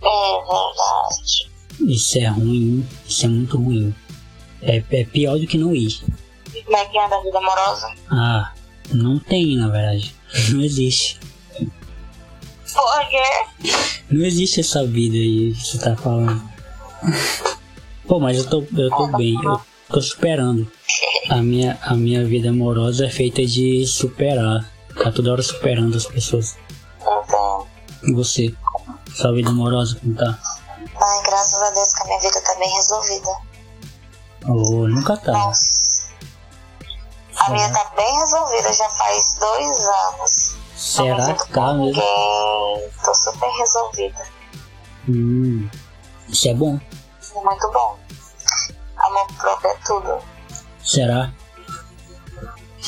É 0.03 0.33
verdade. 0.41 1.51
Isso 1.93 2.19
é 2.19 2.27
ruim, 2.29 2.87
isso 3.09 3.27
é 3.27 3.29
muito 3.29 3.57
ruim. 3.59 3.95
É, 4.63 4.83
é 4.91 5.05
pior 5.05 5.39
do 5.39 5.47
que 5.47 5.59
não 5.59 5.75
ir. 5.75 5.99
Como 6.65 6.77
é 6.77 6.85
que 6.87 6.99
anda 6.99 7.17
a 7.17 7.21
vida 7.23 7.39
amorosa? 7.39 7.93
Ah, 8.11 8.53
não 8.93 9.19
tem, 9.19 9.57
na 9.57 9.69
verdade. 9.69 10.15
Não 10.51 10.63
existe. 10.63 11.19
Quê? 13.11 13.73
Não 14.11 14.25
existe 14.25 14.61
essa 14.61 14.85
vida 14.87 15.17
aí 15.17 15.53
que 15.55 15.67
você 15.67 15.79
tá 15.79 15.97
falando. 15.97 16.43
Pô, 18.07 18.19
mas 18.19 18.39
eu 18.39 18.49
tô, 18.51 18.65
eu 18.77 18.91
tô 18.91 19.07
bem, 19.17 19.35
eu 19.43 19.61
tô 19.89 20.01
superando. 20.01 20.71
A 21.31 21.37
minha, 21.37 21.79
a 21.83 21.95
minha 21.95 22.25
vida 22.25 22.51
amorosa 22.51 23.07
é 23.07 23.11
feita 23.11 23.45
de 23.47 23.87
superar. 23.87 24.69
Ficar 24.89 25.13
toda 25.13 25.33
hora 25.33 25.43
superando 25.43 25.97
as 25.97 26.07
pessoas. 26.07 26.57
Então, 27.01 27.67
E 28.03 28.13
você? 28.13 28.55
Sua 29.15 29.33
vida 29.33 29.51
amorosa, 29.51 29.97
como 30.01 30.15
tá? 30.17 30.39
ai, 30.97 31.23
graças 31.25 31.61
a 31.63 31.71
Deus 31.71 31.93
que 31.95 32.03
a 32.03 32.07
minha 32.07 32.21
vida 32.21 32.41
tá 32.41 32.55
bem 32.59 32.71
resolvida. 32.75 33.31
Oh, 34.47 34.89
nunca 34.89 35.17
tá. 35.17 35.33
Nossa. 35.33 36.05
A 37.37 37.51
minha 37.51 37.69
tá 37.73 37.93
bem 37.97 38.19
resolvida 38.19 38.73
já 38.73 38.89
faz 38.91 39.37
dois 39.39 39.87
anos. 39.87 40.44
Será 40.85 41.33
que 41.35 41.49
tá 41.51 41.73
mesmo? 41.73 42.03
Tô 43.05 43.15
super 43.15 43.49
resolvida. 43.59 44.27
Hum, 45.09 45.69
Isso 46.29 46.49
é 46.49 46.55
bom. 46.55 46.79
Muito 47.35 47.71
bom. 47.73 47.99
Amor 48.99 49.27
próprio 49.39 49.71
é 49.71 49.75
tudo. 49.87 50.19
Será? 50.85 51.33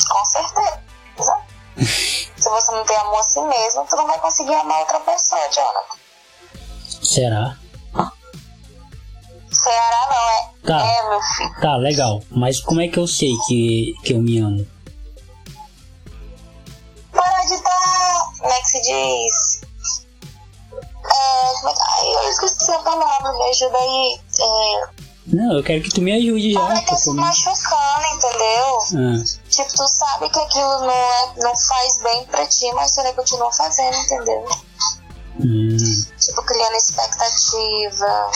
Com 0.09 0.25
certeza. 0.25 1.37
Se 2.37 2.49
você 2.49 2.71
não 2.71 2.85
tem 2.85 2.95
amor 2.97 3.19
a 3.19 3.23
si 3.23 3.41
mesmo, 3.41 3.85
tu 3.89 3.95
não 3.95 4.05
vai 4.05 4.19
conseguir 4.19 4.53
amar 4.53 4.79
outra 4.81 4.99
pessoa, 4.99 5.41
Jonathan. 5.49 5.97
Será? 7.03 7.57
Será 9.51 10.07
não, 10.11 10.29
é? 10.29 10.49
Tá. 10.67 10.85
É, 10.85 11.09
meu 11.09 11.21
filho. 11.21 11.61
Tá, 11.61 11.75
legal. 11.77 12.21
Mas 12.29 12.61
como 12.61 12.79
é 12.79 12.87
que 12.87 12.99
eu 12.99 13.07
sei 13.07 13.31
que, 13.47 13.95
que 14.03 14.13
eu 14.13 14.21
me 14.21 14.39
amo? 14.39 14.67
Para 17.11 17.41
de 17.45 17.63
dar. 17.63 17.86
Como 18.47 18.57
é 18.57 18.61
que 18.61 18.67
se 18.67 18.81
diz? 18.81 19.61
É. 21.03 21.53
Como 21.59 21.69
é 21.69 21.73
que... 21.73 21.79
Ai, 21.81 22.25
eu 22.25 22.29
esqueci 22.29 22.71
a 22.71 22.79
palavra, 22.79 23.33
me 23.33 23.43
ajuda 23.49 23.77
aí. 23.77 24.19
É, 24.39 24.87
Não, 25.27 25.57
eu 25.57 25.63
quero 25.63 25.83
que 25.83 25.89
tu 25.89 26.01
me 26.01 26.13
ajude 26.13 26.53
já. 26.53 26.61
para 26.61 26.75
de 26.75 26.81
porque 26.81 26.95
se 26.95 27.11
machucando, 27.11 28.05
entendeu? 28.13 28.79
Ah, 28.79 29.49
Tipo, 29.49 29.73
tu 29.75 29.87
sabe 29.87 30.29
que 30.29 30.39
aquilo 30.39 30.79
não, 30.79 30.89
é, 30.91 31.33
não 31.37 31.57
faz 31.57 31.97
bem 32.03 32.25
pra 32.27 32.45
ti, 32.47 32.71
mas 32.73 32.91
tu 32.91 33.01
ainda 33.01 33.13
continua 33.13 33.51
fazendo, 33.51 33.95
entendeu? 33.97 34.45
hum, 35.41 35.77
Tipo, 36.17 36.41
criando 36.43 36.75
expectativa, 36.75 38.31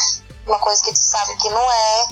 uma 0.45 0.59
coisa 0.59 0.83
que 0.83 0.91
tu 0.91 0.99
sabe 0.99 1.37
que 1.37 1.49
não 1.49 1.71
é. 1.71 2.07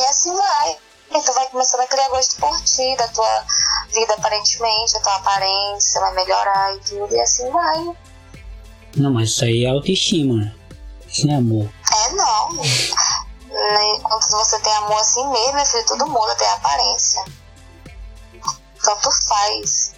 E 0.00 0.04
assim 0.06 0.34
vai. 0.34 0.78
E 1.10 1.22
tu 1.22 1.32
vai 1.32 1.48
começando 1.48 1.80
a 1.80 1.86
criar 1.86 2.08
gosto 2.08 2.36
por 2.40 2.60
ti, 2.62 2.96
da 2.96 3.08
tua 3.08 3.44
vida 3.92 4.14
aparentemente, 4.14 4.96
a 4.96 5.00
tua 5.00 5.16
aparência 5.16 6.00
vai 6.00 6.14
melhorar 6.14 6.76
e 6.76 6.80
tudo, 6.80 7.14
e 7.14 7.20
assim 7.20 7.50
vai. 7.50 7.96
não, 8.96 9.12
mas 9.12 9.30
isso 9.30 9.44
aí 9.44 9.64
é 9.64 9.70
autoestima? 9.70 10.54
Isso 11.08 11.26
não 11.26 11.34
é 11.34 11.38
amor. 11.38 11.70
É 11.92 12.12
não. 12.12 12.48
Quando 14.02 14.30
você 14.30 14.58
tem 14.58 14.72
amor 14.72 14.98
assim 14.98 15.28
mesmo, 15.30 15.54
meu 15.54 15.64
filho, 15.64 15.86
tudo 15.86 16.06
muda, 16.08 16.32
até 16.32 16.48
a 16.48 16.54
aparência. 16.54 17.24
Tanto 18.82 19.10
faz. 19.28 19.94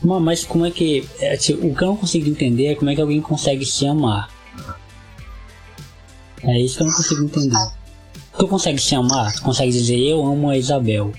Mas, 0.00 0.22
mas 0.22 0.44
como 0.44 0.66
é 0.66 0.70
que. 0.70 1.08
é, 1.18 1.34
o 1.34 1.74
que 1.74 1.82
eu 1.82 1.88
não 1.88 1.96
consigo 1.96 2.28
entender 2.28 2.66
é 2.68 2.74
como 2.76 2.90
é 2.90 2.94
que 2.94 3.00
alguém 3.00 3.20
consegue 3.20 3.66
se 3.66 3.86
amar. 3.86 4.30
É 6.42 6.60
isso 6.60 6.76
que 6.76 6.82
eu 6.82 6.86
não 6.86 6.94
consigo 6.94 7.24
entender. 7.24 7.56
Tu 8.38 8.48
consegue 8.48 8.78
se 8.80 8.94
amar? 8.94 9.32
Tu 9.32 9.42
consegue 9.42 9.70
dizer 9.70 9.96
eu 9.98 10.24
amo 10.24 10.50
a 10.50 10.56
Isabel? 10.56 11.12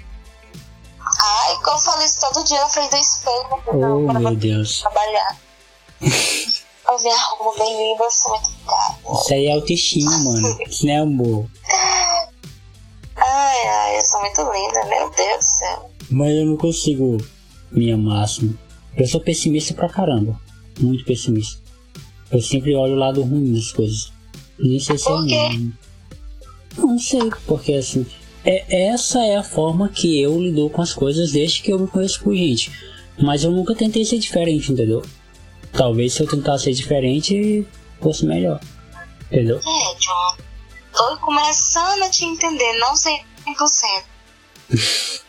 Ai, 1.00 1.54
eu 1.54 1.78
falo 1.78 2.02
isso 2.04 2.20
todo 2.20 2.44
dia 2.46 2.60
na 2.60 2.68
frente 2.70 2.92
do 2.92 2.98
espelho, 2.98 3.46
Oh 3.68 3.76
eu 4.12 4.20
meu 4.20 4.36
Deus. 4.36 4.82
trabalhar. 4.82 5.38
Eu 6.88 7.02
me 7.02 7.10
arrumo 7.10 7.52
bem 7.58 7.76
linda, 7.94 8.04
eu 8.04 8.12
sou 8.12 8.30
muito 8.30 8.48
gata. 8.68 9.20
Isso 9.20 9.34
aí 9.34 9.48
é 9.48 9.54
autoestima, 9.54 10.20
mano. 10.20 10.58
Isso 10.68 10.86
não 10.86 10.94
é 10.94 10.98
amor. 10.98 11.48
Ai, 13.18 13.68
ai, 13.68 13.98
eu 13.98 14.02
sou 14.04 14.20
muito 14.20 14.42
linda, 14.42 14.86
meu 14.86 15.10
Deus 15.10 15.38
do 15.38 15.44
céu. 15.44 15.92
Mas 16.12 16.36
eu 16.36 16.46
não 16.46 16.58
consigo 16.58 17.18
me 17.72 17.92
amar 17.92 18.26
assim. 18.26 18.56
Eu 18.96 19.08
sou 19.08 19.20
pessimista 19.20 19.74
pra 19.74 19.90
caramba. 19.90 20.40
Muito 20.80 21.04
pessimista. 21.06 21.60
Eu 22.32 22.40
sempre 22.40 22.76
olho 22.76 22.94
o 22.94 23.00
lado 23.00 23.24
ruim 23.24 23.52
das 23.52 23.72
coisas. 23.72 24.14
Nem 24.60 24.80
sei 24.80 25.00
se 25.00 25.10
é 25.10 25.24
quê? 25.26 25.70
Não. 26.78 27.00
Sei, 27.00 27.30
porque 27.46 27.74
assim. 27.74 28.06
É, 28.44 28.90
essa 28.90 29.24
é 29.26 29.38
a 29.38 29.44
forma 29.44 29.90
que 29.90 30.22
eu 30.22 30.40
lido 30.40 30.70
com 30.70 30.82
as 30.82 30.94
coisas 30.94 31.32
desde 31.32 31.62
que 31.62 31.74
eu 31.74 31.80
me 31.80 31.88
conheço 31.88 32.22
por 32.22 32.36
gente. 32.36 32.72
Mas 33.18 33.44
eu 33.44 33.52
nunca 33.52 33.74
tentei 33.74 34.06
ser 34.06 34.20
diferente, 34.20 34.72
entendeu? 34.72 35.04
Talvez 35.72 36.14
se 36.14 36.22
eu 36.22 36.28
tentasse 36.28 36.66
ser 36.66 36.74
diferente 36.74 37.66
fosse 38.00 38.26
melhor. 38.26 38.60
Entendeu? 39.32 39.58
É, 39.58 39.96
John, 40.00 40.38
tô 40.94 41.18
começando 41.18 42.04
a 42.04 42.10
te 42.10 42.26
entender, 42.26 42.74
não 42.74 42.94
100%. 42.94 44.04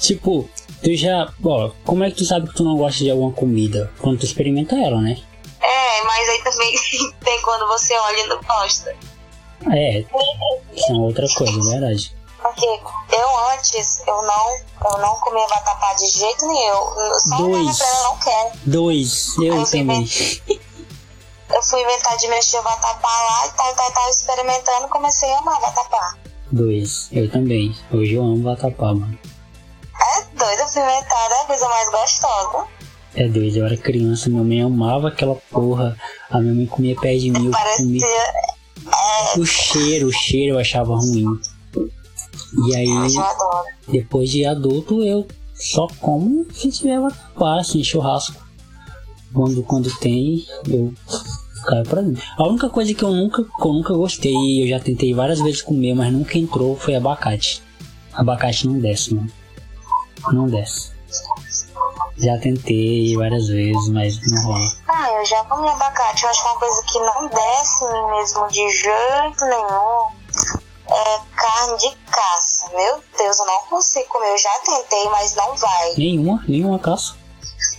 Tipo, 0.00 0.48
tu 0.82 0.96
já. 0.96 1.32
Ó, 1.44 1.70
como 1.84 2.02
é 2.04 2.10
que 2.10 2.16
tu 2.16 2.24
sabe 2.24 2.48
que 2.48 2.54
tu 2.54 2.64
não 2.64 2.76
gosta 2.76 3.04
de 3.04 3.10
alguma 3.10 3.32
comida? 3.32 3.92
Quando 3.98 4.18
tu 4.18 4.24
experimenta 4.24 4.74
ela, 4.74 5.00
né? 5.00 5.22
É, 5.60 6.02
mas 6.04 6.28
aí 6.28 6.42
também 6.42 6.74
tem 7.22 7.40
quando 7.42 7.66
você 7.68 7.94
olha 7.94 8.20
e 8.20 8.26
não 8.26 8.40
gosta. 8.42 8.96
É, 9.70 10.04
isso 10.74 10.92
é 10.92 10.94
outra 10.94 11.26
coisa, 11.36 11.52
é 11.52 11.72
verdade. 11.72 12.16
Porque 12.42 12.66
eu 12.66 13.38
antes, 13.52 14.02
eu 14.06 14.22
não, 14.22 14.56
eu 14.90 14.98
não 14.98 15.14
comia 15.16 15.46
vatapá 15.46 15.92
de 15.94 16.06
jeito 16.06 16.46
nenhum. 16.46 17.00
Eu 17.00 17.20
só 17.20 17.36
Dois. 17.36 17.78
pra 17.78 17.86
ela, 17.86 18.02
não 18.04 18.18
quero. 18.18 18.50
Dois, 18.64 19.36
eu 19.38 19.56
Eu 19.56 19.70
também. 19.70 20.08
Eu 21.52 21.62
fui 21.64 21.82
inventar 21.82 22.16
de 22.16 22.28
mexer 22.28 22.58
o 22.58 22.62
vatapá 22.62 23.08
lá 23.08 23.46
e 23.46 23.50
tal, 23.50 23.74
tal, 23.74 23.92
tal, 23.92 24.08
experimentando, 24.08 24.88
comecei 24.88 25.30
a 25.32 25.38
amar 25.38 25.60
vatapá. 25.60 26.16
Dois, 26.50 27.08
eu 27.12 27.30
também. 27.30 27.76
Hoje 27.92 28.14
eu 28.14 28.22
amo 28.22 28.42
vatapá, 28.42 28.94
mano. 28.94 29.18
É 30.00 30.22
doido, 30.34 30.62
apimentado 30.62 31.34
é 31.34 31.40
a 31.42 31.44
coisa 31.44 31.68
mais 31.68 31.90
gostosa. 31.90 32.66
É 33.14 33.28
dois, 33.28 33.56
eu 33.56 33.66
era 33.66 33.76
criança, 33.76 34.30
minha 34.30 34.44
mãe 34.44 34.62
amava 34.62 35.08
aquela 35.08 35.34
porra. 35.50 35.96
A 36.30 36.38
minha 36.40 36.54
mãe 36.54 36.66
comia 36.66 36.96
pé 36.96 37.16
de 37.16 37.30
mil, 37.30 37.50
comia. 37.76 38.06
O 39.36 39.44
cheiro, 39.44 40.08
o 40.08 40.12
cheiro 40.12 40.54
eu 40.54 40.58
achava 40.58 40.96
ruim. 40.96 41.38
E 42.68 42.76
aí, 42.76 42.88
depois 43.88 44.30
de 44.30 44.44
adulto, 44.44 45.02
eu 45.02 45.26
só 45.54 45.86
como 46.00 46.46
se 46.52 46.70
tiver 46.70 47.00
vatapá, 47.00 47.60
assim, 47.60 47.84
churrasco. 47.84 48.42
Quando, 49.32 49.62
quando 49.62 49.96
tem, 49.98 50.44
eu 50.68 50.92
caio 51.64 51.84
pra 51.84 52.02
mim. 52.02 52.16
A 52.36 52.48
única 52.48 52.68
coisa 52.68 52.92
que 52.92 53.04
eu 53.04 53.12
nunca, 53.12 53.44
que 53.44 53.66
eu 53.66 53.72
nunca 53.72 53.94
gostei, 53.94 54.34
e 54.34 54.62
eu 54.62 54.68
já 54.68 54.80
tentei 54.80 55.14
várias 55.14 55.40
vezes 55.40 55.62
comer, 55.62 55.94
mas 55.94 56.12
nunca 56.12 56.38
entrou, 56.38 56.76
foi 56.76 56.96
abacate. 56.96 57.62
Abacate 58.12 58.66
não 58.66 58.80
desce, 58.80 59.14
mano. 59.14 59.30
Não 60.32 60.46
desce. 60.46 60.90
Já 62.18 62.38
tentei 62.38 63.14
várias 63.16 63.48
vezes, 63.48 63.88
mas 63.88 64.20
não 64.28 64.42
rola. 64.44 64.72
Eu 65.20 65.26
já 65.26 65.44
comi 65.44 65.68
abacate. 65.68 66.24
Eu 66.24 66.30
acho 66.30 66.42
que 66.42 66.48
uma 66.48 66.58
coisa 66.58 66.82
que 66.84 66.98
não 66.98 67.28
desce 67.28 67.84
mesmo 68.10 68.48
de 68.48 68.70
jeito 68.70 69.44
nenhum 69.44 70.08
é 70.88 71.20
carne 71.36 71.76
de 71.76 71.94
caça. 72.10 72.70
Meu 72.74 73.04
Deus, 73.18 73.38
eu 73.38 73.44
não 73.44 73.62
consigo 73.64 74.08
comer. 74.08 74.30
Eu 74.30 74.38
já 74.38 74.58
tentei, 74.64 75.08
mas 75.10 75.34
não 75.34 75.54
vai. 75.56 75.94
Nenhuma, 75.98 76.42
nenhuma 76.48 76.78
caça. 76.78 77.16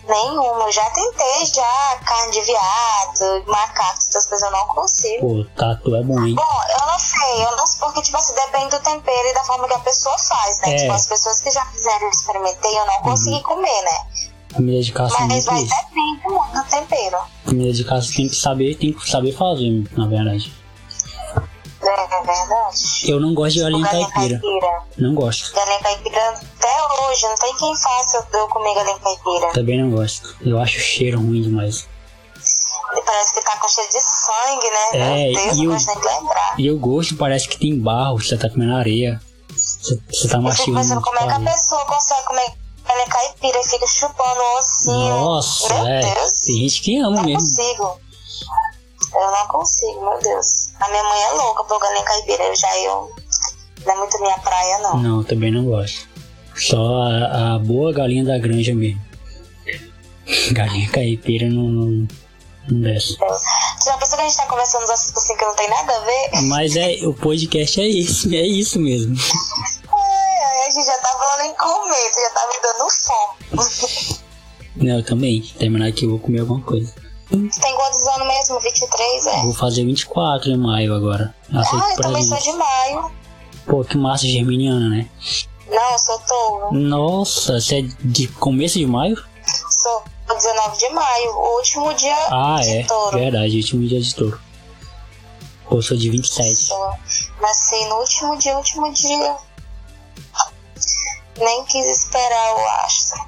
Nenhuma. 0.08 0.66
Eu 0.66 0.72
já 0.72 0.88
tentei 0.92 1.46
já 1.48 2.00
carne 2.06 2.32
de 2.32 2.42
viado, 2.42 3.44
macaco, 3.48 3.98
essas 3.98 4.28
coisas 4.28 4.48
eu 4.48 4.52
não 4.52 4.68
consigo. 4.68 5.28
Pô, 5.28 5.60
tatu 5.60 5.96
é 5.96 6.04
bom, 6.04 6.24
hein? 6.24 6.36
Bom, 6.36 6.62
eu 6.80 6.86
não 6.86 7.00
sei, 7.00 7.44
eu 7.44 7.56
não 7.58 7.66
sei, 7.66 7.80
porque, 7.80 8.04
tipo 8.04 8.18
assim, 8.18 8.36
depende 8.36 8.70
do 8.70 8.84
tempero 8.84 9.28
e 9.28 9.34
da 9.34 9.44
forma 9.44 9.68
que 9.68 9.74
a 9.74 9.80
pessoa 9.80 10.16
faz, 10.20 10.62
né? 10.62 10.76
É. 10.76 10.78
Tipo, 10.78 10.94
as 10.94 11.08
pessoas 11.08 11.40
que 11.42 11.50
já 11.50 11.66
fizeram, 11.66 12.02
eu 12.02 12.10
experimentei, 12.10 12.78
eu 12.78 12.86
não 12.86 13.02
consegui 13.02 13.42
comer, 13.42 13.82
né? 13.82 14.06
Comida 14.54 14.82
de 14.82 14.92
caça 14.92 15.16
é 15.16 15.28
Mas 15.28 15.46
vai 15.46 15.62
isso. 15.62 15.76
depende 15.76 16.22
muito 16.28 16.51
do 16.51 16.51
tempero. 16.72 17.18
Comida 17.46 17.74
de 17.74 17.84
caça 17.84 18.12
tem 18.16 18.28
que 18.28 18.36
saber, 18.36 18.76
tem 18.76 18.94
que 18.94 19.10
saber 19.10 19.34
fazer, 19.34 19.84
na 19.96 20.08
verdade. 20.08 20.52
É, 21.84 21.88
é 21.88 22.24
verdade. 22.24 23.12
Eu 23.12 23.20
não 23.20 23.34
gosto 23.34 23.56
de 23.56 23.62
galinha 23.62 23.84
galinha 23.84 24.10
caipira. 24.10 24.40
caipira. 24.40 24.84
Não 24.98 25.14
gosto. 25.14 25.54
Galinha 25.54 25.80
caipira, 25.80 26.30
até 26.30 27.04
hoje, 27.04 27.24
não 27.28 27.36
tem 27.36 27.56
quem 27.58 27.76
faça 27.76 28.28
eu 28.34 28.48
comer 28.48 28.74
galinha 28.76 29.00
caipira. 29.00 29.54
Também 29.54 29.82
não 29.82 29.92
gosto. 29.92 30.36
Eu 30.42 30.60
acho 30.60 30.78
o 30.78 30.82
cheiro 30.82 31.20
ruim 31.20 31.42
demais. 31.42 31.88
Parece 33.06 33.34
que 33.34 33.42
tá 33.42 33.58
com 33.58 33.68
cheiro 33.68 33.90
de 33.90 34.02
sangue, 34.02 34.70
né? 34.70 35.30
É, 35.30 35.54
Deus, 35.54 35.88
e 35.88 35.96
lembrar. 35.96 36.56
E 36.58 36.72
o 36.72 36.78
gosto 36.78 37.16
parece 37.16 37.48
que 37.48 37.58
tem 37.58 37.80
barro, 37.80 38.20
você 38.20 38.38
tá 38.38 38.50
comendo 38.50 38.74
areia. 38.74 39.22
Você, 39.50 40.00
você 40.12 40.28
tá 40.28 40.38
Eu 40.38 40.52
fico 40.52 40.74
pensando 40.74 41.02
como 41.02 41.18
é 41.18 41.28
que 41.28 41.34
a 41.34 41.40
pessoa 41.40 41.86
consegue 41.86 42.24
comer 42.26 42.61
galinha 42.92 43.08
caipira 43.08 43.60
e 43.60 43.64
fica 43.64 43.88
chupando 43.88 44.40
o 44.42 44.58
ossinho. 44.58 45.20
Nossa, 45.22 45.74
Meu 45.74 45.88
é. 45.88 46.00
Deus. 46.14 46.32
Tem 46.42 46.56
gente 46.58 46.82
que 46.82 46.98
ama 47.00 47.16
Não 47.18 47.24
mesmo. 47.24 47.40
consigo. 47.40 48.00
Eu 49.14 49.32
não 49.32 49.48
consigo, 49.48 50.02
meu 50.02 50.20
Deus. 50.20 50.72
A 50.80 50.90
minha 50.90 51.04
mãe 51.04 51.22
é 51.24 51.32
louca 51.34 51.64
por 51.66 51.80
galinha 51.80 52.04
caipira. 52.04 52.44
Eu 52.44 52.56
já 52.56 52.78
eu. 52.80 53.12
Não 53.86 53.94
é 53.94 53.98
muito 53.98 54.20
minha 54.22 54.38
praia, 54.40 54.78
não. 54.80 54.98
Não, 54.98 55.24
também 55.24 55.52
não 55.52 55.66
gosto. 55.66 56.08
Só 56.56 56.78
a, 57.04 57.56
a 57.56 57.60
boa 57.60 57.92
galinha 57.92 58.24
da 58.24 58.38
granja 58.38 58.74
mesmo. 58.74 59.02
Galinha 60.52 60.90
caipira 60.90 61.50
não, 61.50 61.64
não, 61.64 62.08
não 62.70 62.82
desce. 62.82 63.18
Já 63.84 63.98
pensou 63.98 64.18
que 64.18 64.24
a 64.24 64.28
gente 64.28 64.38
tá 64.38 64.46
conversando 64.46 64.84
uns 64.84 64.90
assuntos 64.92 65.24
assim 65.24 65.36
que 65.36 65.46
não 65.46 65.56
tem 65.56 65.70
nada 65.70 65.96
a 65.96 66.00
ver? 66.00 66.42
Mas 66.44 66.76
é, 66.76 67.06
o 67.06 67.14
podcast 67.14 67.82
é 67.82 67.88
isso, 67.88 68.28
é 68.34 68.42
isso 68.46 68.80
mesmo. 68.80 69.16
Ai, 69.92 70.68
a 70.68 70.72
gente 70.72 70.86
já 70.86 70.98
tá 71.00 71.14
falando 71.42 71.52
em 71.52 71.56
comer, 71.56 72.12
já 72.14 72.30
tá 72.34 72.48
me 72.48 72.62
dando 72.62 72.90
fome. 72.90 74.22
Não, 74.76 74.98
eu 74.98 75.06
também. 75.06 75.42
Terminar 75.58 75.88
aqui 75.88 76.06
eu 76.06 76.12
vou 76.12 76.20
comer 76.20 76.42
alguma 76.42 76.62
coisa. 76.62 76.94
Você 77.30 77.62
tem 77.62 77.76
quantos 77.76 78.06
anos 78.08 78.28
mesmo? 78.28 78.60
23, 78.60 79.28
é? 79.28 79.42
Vou 79.44 79.54
fazer 79.54 79.86
24 79.86 80.52
de 80.52 80.58
maio 80.58 80.94
agora. 80.94 81.34
Aceito 81.54 81.84
Ah, 81.84 81.94
eu 81.96 82.02
também 82.02 82.24
sou 82.24 82.38
de 82.38 82.54
maio. 82.54 83.12
Pô, 83.66 83.84
que 83.84 83.98
massa 83.98 84.28
germiniana, 84.28 84.90
né? 84.90 85.10
Não, 85.70 85.92
eu 85.94 86.00
sou 86.00 86.20
touro. 86.20 86.74
Nossa, 86.74 87.60
você 87.60 87.80
é 87.80 87.82
de 88.04 88.28
começo 88.28 88.78
de 88.78 88.86
maio? 88.86 89.16
Sou 89.70 90.04
19 90.28 90.78
de 90.78 90.90
maio, 90.90 91.32
o 91.32 91.58
último 91.58 91.94
dia 91.94 92.16
Ah, 92.30 92.60
de 92.62 92.70
é. 92.80 92.84
touro. 92.84 93.18
Verdade, 93.18 93.58
último 93.58 93.88
dia 93.88 94.02
de 94.02 94.14
touro. 94.16 94.40
Pô, 95.70 95.78
eu 95.78 95.82
sou 95.82 95.96
de 95.96 96.10
27. 96.10 96.54
Sou- 96.56 96.94
Nasci 97.40 97.86
no 97.86 97.96
último 97.96 98.38
dia, 98.38 98.58
último 98.58 98.92
dia. 98.92 99.36
Nem 101.38 101.66
quis 101.66 101.86
esperar 101.86 102.56
o 102.56 102.68
astro. 102.86 103.26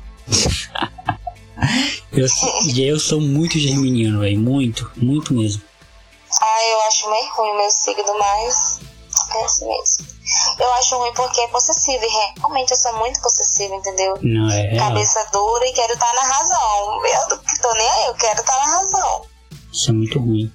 Eu, 2.12 2.27
e 2.75 2.88
eu 2.88 3.00
sou 3.00 3.22
muito 3.22 3.57
germiniano, 3.57 4.19
velho. 4.19 4.39
Muito, 4.39 4.91
muito 4.95 5.33
mesmo. 5.33 5.62
Ah, 6.41 6.63
eu 6.72 6.81
acho 6.88 7.10
meio 7.10 7.33
ruim 7.36 7.50
o 7.51 7.57
meu 7.57 7.69
signo, 7.69 8.17
mas 8.17 8.79
é 9.36 9.45
assim 9.45 9.67
mesmo. 9.67 10.13
Eu 10.60 10.74
acho 10.75 10.98
ruim 10.98 11.13
porque 11.13 11.41
é 11.41 11.48
possessivo, 11.50 12.03
e 12.03 12.07
realmente 12.07 12.72
eu 12.72 12.77
sou 12.77 12.98
muito 12.98 13.22
possessiva, 13.22 13.75
entendeu? 13.75 14.17
Não, 14.22 14.50
é. 14.50 14.77
Cabeça 14.77 15.27
dura 15.31 15.67
e 15.67 15.74
quero 15.74 15.93
estar 15.93 16.13
na 16.13 16.22
razão. 16.22 17.05
Eu 17.05 17.38
tô 17.62 17.74
nem 17.74 17.89
aí, 17.89 18.05
eu 18.07 18.13
quero 18.15 18.39
estar 18.39 18.57
na 18.57 18.79
razão. 18.79 19.25
Isso 19.72 19.89
é 19.89 19.93
muito 19.93 20.19
ruim. 20.19 20.51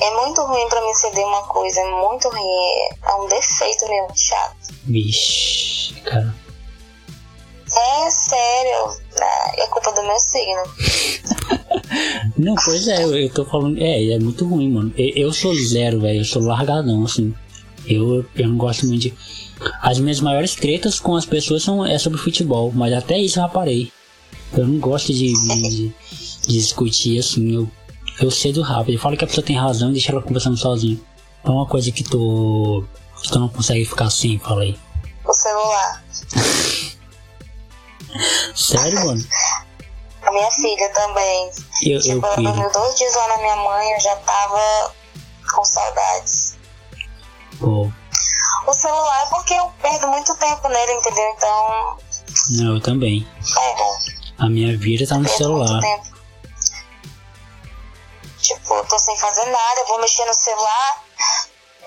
É 0.00 0.10
muito 0.22 0.42
ruim 0.42 0.68
pra 0.68 0.80
mim 0.80 0.94
ceder 0.94 1.26
uma 1.26 1.42
coisa, 1.44 1.80
é 1.80 1.84
muito 1.84 2.28
ruim. 2.28 2.98
É 3.02 3.14
um 3.14 3.26
defeito 3.26 3.88
meu, 3.88 4.08
chato. 4.14 4.57
Vixe, 4.84 5.94
cara. 6.04 6.34
É 7.70 8.10
sério, 8.10 8.86
né? 9.18 9.62
é 9.62 9.66
culpa 9.66 9.92
do 9.92 10.02
meu 10.02 10.18
signo. 10.18 10.62
Não, 12.38 12.54
pois 12.64 12.88
é, 12.88 13.02
eu, 13.04 13.16
eu 13.16 13.30
tô 13.30 13.44
falando. 13.44 13.78
É, 13.78 14.12
é 14.12 14.18
muito 14.18 14.46
ruim, 14.46 14.70
mano. 14.70 14.92
Eu, 14.96 15.08
eu 15.26 15.32
sou 15.32 15.54
zero, 15.54 16.00
velho. 16.00 16.20
Eu 16.20 16.24
sou 16.24 16.42
largadão, 16.42 17.04
assim. 17.04 17.34
Eu, 17.86 18.24
eu 18.36 18.48
não 18.48 18.56
gosto 18.56 18.86
muito 18.86 19.02
de. 19.02 19.14
As 19.82 19.98
minhas 19.98 20.20
maiores 20.20 20.54
tretas 20.54 21.00
com 21.00 21.14
as 21.16 21.24
pessoas 21.26 21.62
são, 21.62 21.84
é 21.84 21.98
sobre 21.98 22.18
futebol, 22.18 22.70
mas 22.72 22.92
até 22.92 23.18
isso 23.18 23.38
eu 23.38 23.42
já 23.42 23.48
parei. 23.48 23.90
Eu 24.52 24.66
não 24.66 24.78
gosto 24.78 25.12
de, 25.12 25.32
de, 25.32 25.62
de- 25.68 25.94
discutir, 26.46 27.18
assim. 27.18 27.54
Eu, 27.54 27.70
eu 28.20 28.30
cedo 28.30 28.62
rápido. 28.62 28.94
Eu 28.94 29.00
falo 29.00 29.16
que 29.16 29.24
a 29.24 29.26
pessoa 29.26 29.44
tem 29.44 29.56
razão 29.56 29.90
e 29.90 29.94
deixa 29.94 30.12
ela 30.12 30.22
conversando 30.22 30.56
sozinha. 30.56 30.98
É 31.44 31.50
uma 31.50 31.66
coisa 31.66 31.90
que 31.90 32.02
que 33.22 33.30
tu 33.30 33.38
não 33.38 33.48
consegue 33.48 33.84
ficar 33.84 34.06
fala 34.38 34.62
aí. 34.62 34.78
O 35.24 35.32
celular. 35.32 36.02
Sério, 38.54 39.04
mano? 39.06 39.22
A 40.22 40.30
minha 40.32 40.50
filha 40.50 40.92
também. 40.92 41.50
Eu, 41.82 41.94
eu 41.96 42.00
Tipo, 42.00 42.26
ela 42.26 42.36
piro. 42.36 42.52
dormiu 42.52 42.72
dois 42.72 42.94
dias 42.96 43.14
lá 43.14 43.28
na 43.28 43.36
minha 43.38 43.56
mãe, 43.56 43.92
eu 43.92 44.00
já 44.00 44.16
tava 44.16 44.94
com 45.54 45.64
saudades. 45.64 46.56
Pô, 47.58 47.90
O 48.66 48.72
celular 48.72 49.26
é 49.26 49.30
porque 49.30 49.54
eu 49.54 49.68
perdo 49.82 50.08
muito 50.08 50.34
tempo 50.36 50.68
nele, 50.68 50.92
entendeu? 50.92 51.34
Então, 51.36 51.96
não, 52.50 52.74
eu 52.76 52.80
também. 52.80 53.26
é. 53.58 54.18
A 54.38 54.48
minha 54.48 54.76
vida 54.78 55.06
tá 55.06 55.16
no 55.18 55.28
celular. 55.28 55.80
Tipo, 58.40 58.74
eu 58.74 58.84
tô 58.86 58.98
sem 58.98 59.16
fazer 59.18 59.44
nada, 59.46 59.80
eu 59.80 59.86
vou 59.88 60.00
mexer 60.00 60.24
no 60.24 60.34
celular. 60.34 61.04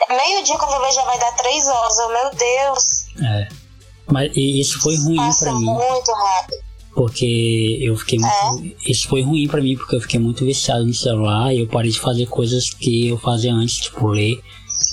Meio 0.10 0.44
dia 0.44 0.58
quando 0.58 0.74
eu 0.74 0.82
vejo 0.82 0.96
já 0.96 1.06
vai 1.06 1.20
dar 1.20 1.32
três 1.34 1.68
horas. 1.68 1.98
Eu, 2.00 2.10
meu 2.10 2.32
Deus, 2.32 3.06
É. 3.22 3.48
Mas 4.12 4.32
e 4.36 4.60
isso 4.60 4.80
foi 4.82 4.96
ruim 4.98 5.16
passa 5.16 5.46
pra 5.46 5.54
mim. 5.54 5.66
muito 5.66 6.12
rápido. 6.12 6.58
Porque 6.94 7.78
eu 7.82 7.96
fiquei 7.96 8.20
muito. 8.20 8.76
Isso 8.86 9.08
foi 9.08 9.22
ruim 9.22 9.48
pra 9.48 9.62
mim, 9.62 9.78
porque 9.78 9.96
eu 9.96 10.02
fiquei 10.02 10.20
muito 10.20 10.44
viciado 10.44 10.86
no 10.86 10.94
celular 10.94 11.54
e 11.54 11.62
eu 11.62 11.68
parei 11.68 11.90
de 11.92 12.00
fazer 12.00 12.26
coisas 12.26 12.70
que 12.72 13.08
eu 13.08 13.18
fazia 13.18 13.54
antes, 13.54 13.78
tipo 13.78 14.08
ler. 14.08 14.42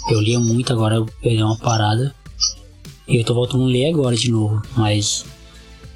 Eu 0.08 0.20
lia 0.20 0.38
muito, 0.38 0.72
agora 0.72 0.96
eu 0.96 1.06
dei 1.22 1.42
uma 1.42 1.58
parada. 1.58 2.14
E 3.08 3.16
eu 3.16 3.24
tô 3.24 3.34
voltando 3.34 3.64
a 3.64 3.66
ler 3.66 3.90
agora 3.90 4.14
de 4.14 4.30
novo. 4.30 4.62
Mas 4.76 5.24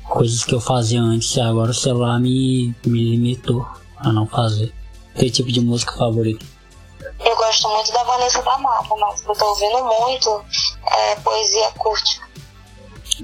coisas 0.09 0.43
que 0.45 0.55
eu 0.55 0.61
fazia 0.61 1.01
antes, 1.01 1.39
agora 1.39 1.71
o 1.71 1.75
celular 1.75 2.19
me, 2.19 2.75
me 2.85 3.11
limitou 3.11 3.65
a 3.99 4.13
não 4.13 4.27
fazer. 4.27 4.73
Que 5.15 5.31
tipo 5.31 5.53
de 5.53 5.61
música 5.61 5.93
favorita? 5.97 6.45
Eu 7.53 7.69
gosto 7.69 7.69
muito 7.69 7.93
da 7.93 8.03
Vanessa 8.05 8.43
da 8.43 8.57
Mata, 8.59 8.95
mas 8.99 9.23
eu 9.27 9.35
tô 9.35 9.47
ouvindo 9.51 9.85
muito 9.85 10.43
é, 10.91 11.17
poesia 11.17 11.69
acústica. 11.69 12.27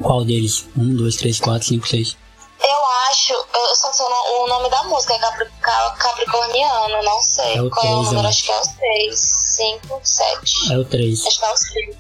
Qual 0.03 0.23
deles? 0.23 0.67
Um, 0.77 0.95
dois, 0.97 1.17
três, 1.17 1.41
quatro, 1.41 1.67
cinco, 1.67 1.89
seis. 1.89 2.15
Eu 2.63 2.87
acho, 3.11 3.33
eu 3.33 3.75
só 3.75 3.91
sei 3.91 4.05
o 4.05 4.09
no- 4.11 4.45
o 4.45 4.49
nome 4.49 4.69
da 4.69 4.83
música, 4.85 5.15
é 5.15 5.19
Capri- 5.19 5.51
Ca- 5.63 5.91
Capricorniano, 5.99 7.03
não 7.03 7.23
sei. 7.23 7.55
É 7.57 7.63
o 7.63 7.71
Qual 7.71 7.87
é 7.87 7.89
o 7.89 7.93
três, 7.95 8.07
número? 8.13 8.29
acho. 8.29 8.45
Que 8.45 8.51
é 8.53 8.61
o 8.61 8.65
6, 8.65 9.19
5, 9.19 10.01
7. 10.03 10.73
É 10.73 10.79
o 10.79 10.85
três. 10.85 11.27
Acho 11.27 11.39
que 11.39 11.45
é 11.47 11.51
o 11.53 11.57
6. 11.57 11.97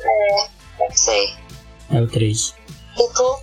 É, 0.00 0.48
não 0.78 0.90
sei. 0.96 1.34
É 1.90 2.00
o 2.00 2.06
três. 2.06 2.54
E 2.96 3.08
tu? 3.12 3.38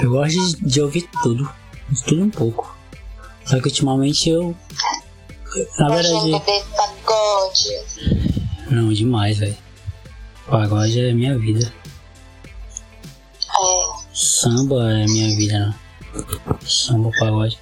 Eu 0.00 0.10
gosto 0.10 0.38
de, 0.58 0.64
de 0.64 0.80
ouvir 0.80 1.10
tudo. 1.24 1.52
De 1.88 2.02
tudo 2.04 2.22
um 2.22 2.30
pouco. 2.30 2.76
Só 3.44 3.58
que 3.58 3.64
ultimamente 3.66 4.30
eu. 4.30 4.54
Na 5.78 5.88
de 5.88 6.02
verdade. 6.02 6.64
pagode? 6.76 7.80
Não, 8.70 8.92
demais, 8.92 9.38
velho. 9.38 9.56
Pagode 10.46 11.00
é 11.00 11.12
minha 11.12 11.38
vida. 11.38 11.72
É. 13.48 14.06
Samba 14.12 14.92
é 14.92 15.06
minha 15.06 15.36
vida, 15.36 15.58
né? 15.58 15.74
Samba, 16.66 17.10
pagode. 17.18 17.58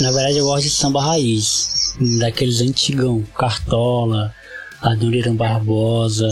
Na 0.00 0.10
verdade 0.12 0.38
eu 0.38 0.44
gosto 0.44 0.64
de 0.64 0.70
samba 0.70 1.02
raiz. 1.02 1.96
Daqueles 2.18 2.60
antigão. 2.60 3.22
Cartola, 3.36 4.34
Adoniran 4.80 5.34
Barbosa. 5.34 6.30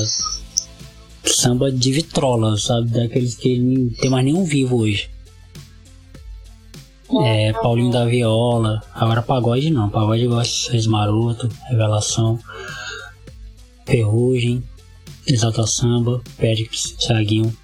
Samba 1.24 1.70
de 1.70 1.92
vitrola, 1.92 2.56
sabe? 2.58 2.90
Daqueles 2.90 3.34
que 3.34 3.58
não 3.58 3.88
tem 3.90 4.10
mais 4.10 4.24
nenhum 4.24 4.44
vivo 4.44 4.78
hoje. 4.78 5.11
É, 7.24 7.52
Paulinho 7.52 7.92
da 7.92 8.04
Viola. 8.06 8.80
Agora 8.94 9.22
pagode 9.22 9.70
não. 9.70 9.90
Pagode 9.90 10.24
eu 10.24 10.30
gosto 10.30 10.50
de 10.52 10.70
Seis 10.70 10.86
Maroto, 10.86 11.48
Revelação, 11.68 12.38
Ferrugem, 13.86 14.66
Exalta 15.26 15.66
Samba, 15.66 16.20
Périx, 16.38 16.92
Thiaguinho. 16.98 17.54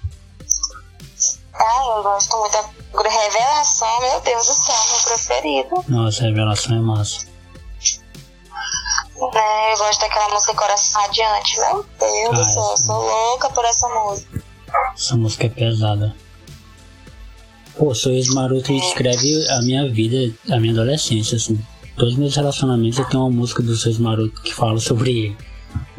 Ah, 1.53 1.95
eu 1.97 2.03
gosto 2.03 2.37
muito 2.37 2.51
da 2.53 3.09
Revelação, 3.09 3.99
meu 4.01 4.21
Deus 4.21 4.45
do 4.47 4.53
céu, 4.53 4.75
meu 4.91 5.03
preferido. 5.05 5.83
Nossa, 5.89 6.23
Revelação 6.23 6.77
é 6.77 6.79
massa. 6.79 7.27
Né, 9.33 9.73
eu 9.73 9.77
gosto 9.77 9.99
daquela 9.99 10.29
música 10.33 10.53
Coração 10.53 11.01
Adiante. 11.03 11.59
Meu 11.59 11.85
Deus 11.99 12.35
do 12.35 12.41
Ah, 12.41 12.43
céu, 12.43 12.63
eu 12.71 12.77
sou 12.77 13.01
louca 13.01 13.49
por 13.49 13.65
essa 13.65 13.87
música. 13.89 14.43
Essa 14.93 15.17
música 15.17 15.45
é 15.47 15.49
pesada. 15.49 16.15
Pô, 17.79 17.95
Sorriso 17.95 18.35
Maroto 18.35 18.73
descreve 18.73 19.49
a 19.49 19.61
minha 19.61 19.89
vida, 19.89 20.35
a 20.51 20.59
minha 20.59 20.73
adolescência, 20.73 21.37
assim. 21.37 21.57
Todos 21.95 22.15
os 22.15 22.19
meus 22.19 22.35
relacionamentos 22.35 22.99
eu 22.99 23.05
tenho 23.05 23.23
uma 23.23 23.31
música 23.31 23.63
do 23.63 23.73
Sorriso 23.73 24.03
Maroto 24.03 24.41
que 24.41 24.53
fala 24.53 24.77
sobre 24.81 25.11
ele. 25.11 25.37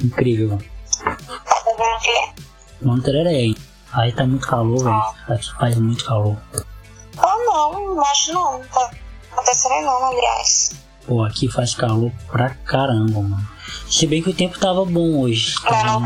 Incrível. 0.05 0.59
Tá 1.03 3.01
tereré, 3.03 3.33
hein? 3.33 3.57
Aí 3.95 4.13
tá 4.13 4.27
muito 4.27 4.47
calor, 4.47 4.85
velho. 4.85 5.03
Aqui 5.27 5.55
faz 5.55 5.77
muito 5.77 6.05
calor. 6.05 6.37
Ah, 7.17 7.37
não, 7.47 7.95
não 7.95 8.05
acho 8.05 8.35
não. 8.35 8.59
Não 8.59 8.67
tá 8.67 8.91
acontecendo 9.33 9.81
não, 9.87 10.05
aliás. 10.05 10.73
Pô, 11.07 11.25
aqui 11.25 11.49
faz 11.49 11.75
calor 11.75 12.13
pra 12.31 12.51
caramba, 12.51 13.23
mano. 13.23 13.49
Se 13.89 14.07
bem 14.07 14.23
que 14.23 14.29
o 14.29 14.35
tempo 14.35 14.59
tava 14.59 14.85
bom 14.85 15.21
hoje. 15.21 15.55
Lá 15.65 15.83
na 15.83 15.97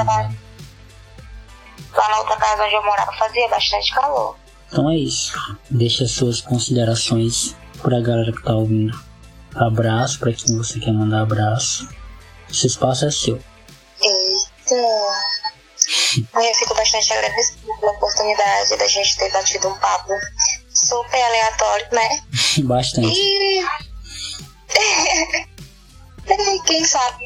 outra 2.19 2.37
casa 2.37 2.65
onde 2.65 2.75
eu 2.75 2.85
morava 2.85 3.13
fazia 3.15 3.49
bastante 3.49 3.93
calor. 3.93 4.44
Então 4.75 4.91
é 4.91 4.97
isso. 4.97 5.33
Deixa 5.71 6.05
suas 6.05 6.41
considerações 6.41 7.55
pra 7.81 8.01
galera 8.01 8.33
que 8.33 8.43
tá 8.43 8.55
ouvindo. 8.55 9.01
Abraço 9.55 10.19
pra 10.19 10.33
quem 10.33 10.59
você 10.59 10.81
quer 10.81 10.93
mandar 10.93 11.23
abraço. 11.23 11.89
Esse 12.51 12.67
espaço 12.67 13.05
é 13.07 13.11
seu. 13.13 13.39
Eita. 14.03 14.75
Aí 16.35 16.49
eu 16.49 16.55
fico 16.57 16.75
bastante 16.75 17.13
agradecida 17.13 17.73
pela 17.79 17.93
oportunidade 17.93 18.77
da 18.77 18.89
gente 18.89 19.17
ter 19.17 19.31
batido 19.31 19.69
um 19.69 19.79
papo 19.79 20.11
super 20.75 21.23
aleatório, 21.23 21.87
né? 21.93 22.25
Bastante. 22.65 23.17
E. 23.17 23.65
E 26.27 26.63
quem 26.63 26.85
sabe 26.85 27.23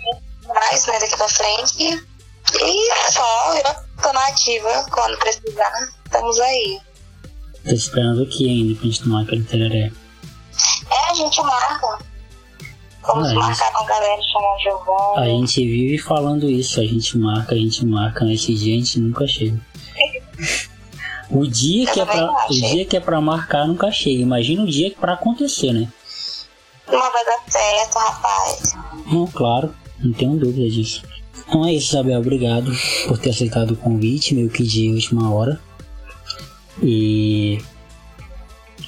mais, 0.49 0.85
né, 0.87 0.99
daqui 0.99 1.17
pra 1.17 1.29
frente. 1.29 2.05
E 2.61 3.11
só 3.11 3.55
eu 3.55 4.03
tô 4.03 4.13
na 4.13 4.27
ativa 4.27 4.85
quando 4.91 5.17
precisar. 5.19 5.73
Estamos 6.05 6.41
aí. 6.41 6.81
Tô 7.65 7.75
esperando 7.75 8.23
aqui 8.23 8.49
ainda 8.49 8.75
pra 8.79 8.85
gente 8.87 9.03
tomar 9.03 9.23
aquele 9.23 9.45
tereré. 9.45 9.93
É, 10.91 11.11
a 11.11 11.15
gente 11.15 11.41
marca. 11.43 11.99
Vamos 13.07 13.29
Ah, 13.29 13.33
é 13.33 13.35
marcar 13.35 13.73
com 13.73 13.85
a 13.85 13.87
galera, 13.87 14.23
chamar 14.23 14.49
o 14.49 14.55
A 14.55 14.59
Giovanni. 15.25 15.41
gente 15.47 15.67
vive 15.67 15.99
falando 15.99 16.51
isso, 16.51 16.81
a 16.81 16.85
gente 16.85 17.17
marca, 17.19 17.55
a 17.55 17.59
gente 17.59 17.85
marca, 17.87 18.25
nesse 18.25 18.55
dia 18.55 18.75
a 18.75 18.79
gente 18.79 19.01
nunca 19.01 19.27
chega. 19.27 19.61
O 21.31 21.47
dia 21.47 21.87
que 21.93 22.01
é 22.01 22.07
pra, 22.07 22.47
o 22.49 22.55
dia 22.55 22.87
que 22.87 22.97
é 22.97 23.01
pra 23.01 23.21
marcar 23.21 23.67
nunca 23.69 23.91
chega. 23.93 24.23
Imagina 24.23 24.63
o 24.63 24.67
dia 24.67 24.89
que 24.89 24.97
é 24.97 24.99
pra 24.99 25.13
acontecer, 25.13 25.75
né? 25.75 25.87
Não 26.91 26.99
vai 27.13 27.23
dar 27.27 27.39
certo, 27.49 27.99
rapaz. 27.99 28.75
Não, 29.13 29.27
claro, 29.27 29.75
não 30.01 30.11
tenho 30.15 30.39
dúvida 30.39 30.71
disso. 30.71 31.03
Então 31.47 31.67
é 31.67 31.75
isso, 31.75 31.91
Isabel. 31.91 32.19
Obrigado 32.21 32.73
por 33.07 33.19
ter 33.19 33.29
aceitado 33.29 33.73
o 33.73 33.77
convite, 33.77 34.35
meio 34.35 34.49
que 34.49 34.63
de 34.63 34.89
última 34.89 35.31
hora. 35.31 35.61
E 36.83 37.59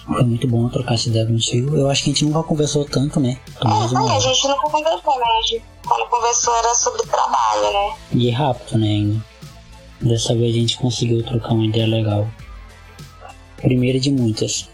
Foi 0.07 0.25
muito 0.25 0.47
bom 0.49 0.69
trocar 0.69 0.95
essa 0.95 1.09
ideia 1.09 1.27
contigo. 1.27 1.77
Eu 1.77 1.89
acho 1.91 2.03
que 2.03 2.11
a 2.11 2.13
gente 2.13 2.25
nunca 2.25 2.43
conversou 2.43 2.85
tanto, 2.85 3.21
né? 3.21 3.39
É, 3.61 3.65
não, 3.65 4.09
a 4.09 4.19
gente 4.19 4.49
nunca 4.49 4.69
conversou, 4.69 5.19
né? 5.19 5.25
A 5.39 5.43
gente, 5.43 5.65
quando 5.87 6.09
conversou 6.09 6.57
era 6.57 6.75
sobre 6.75 7.03
trabalho, 7.03 7.73
né? 7.73 7.97
E 8.13 8.31
rápido, 8.31 8.79
né, 8.79 8.87
ainda. 8.89 9.25
Dessa 10.01 10.35
vez 10.35 10.55
a 10.55 10.59
gente 10.59 10.79
conseguiu 10.79 11.23
trocar 11.23 11.53
uma 11.53 11.67
ideia 11.67 11.87
legal. 11.87 12.29
Primeira 13.59 14.01
de 14.01 14.11
muitas. 14.11 14.69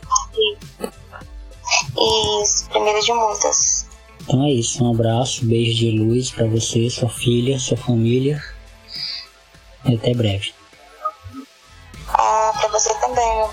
Isso, 2.42 2.68
primeira 2.70 3.00
de 3.00 3.12
muitas. 3.12 3.86
Então 4.22 4.44
é 4.44 4.50
isso, 4.52 4.82
um 4.82 4.90
abraço, 4.90 5.44
beijo 5.44 5.74
de 5.74 5.90
luz 5.90 6.30
para 6.30 6.46
você, 6.46 6.88
sua 6.88 7.08
filha, 7.08 7.58
sua 7.58 7.76
família. 7.76 8.42
E 9.84 9.94
até 9.94 10.14
breve 10.14 10.52
também. 12.94 13.50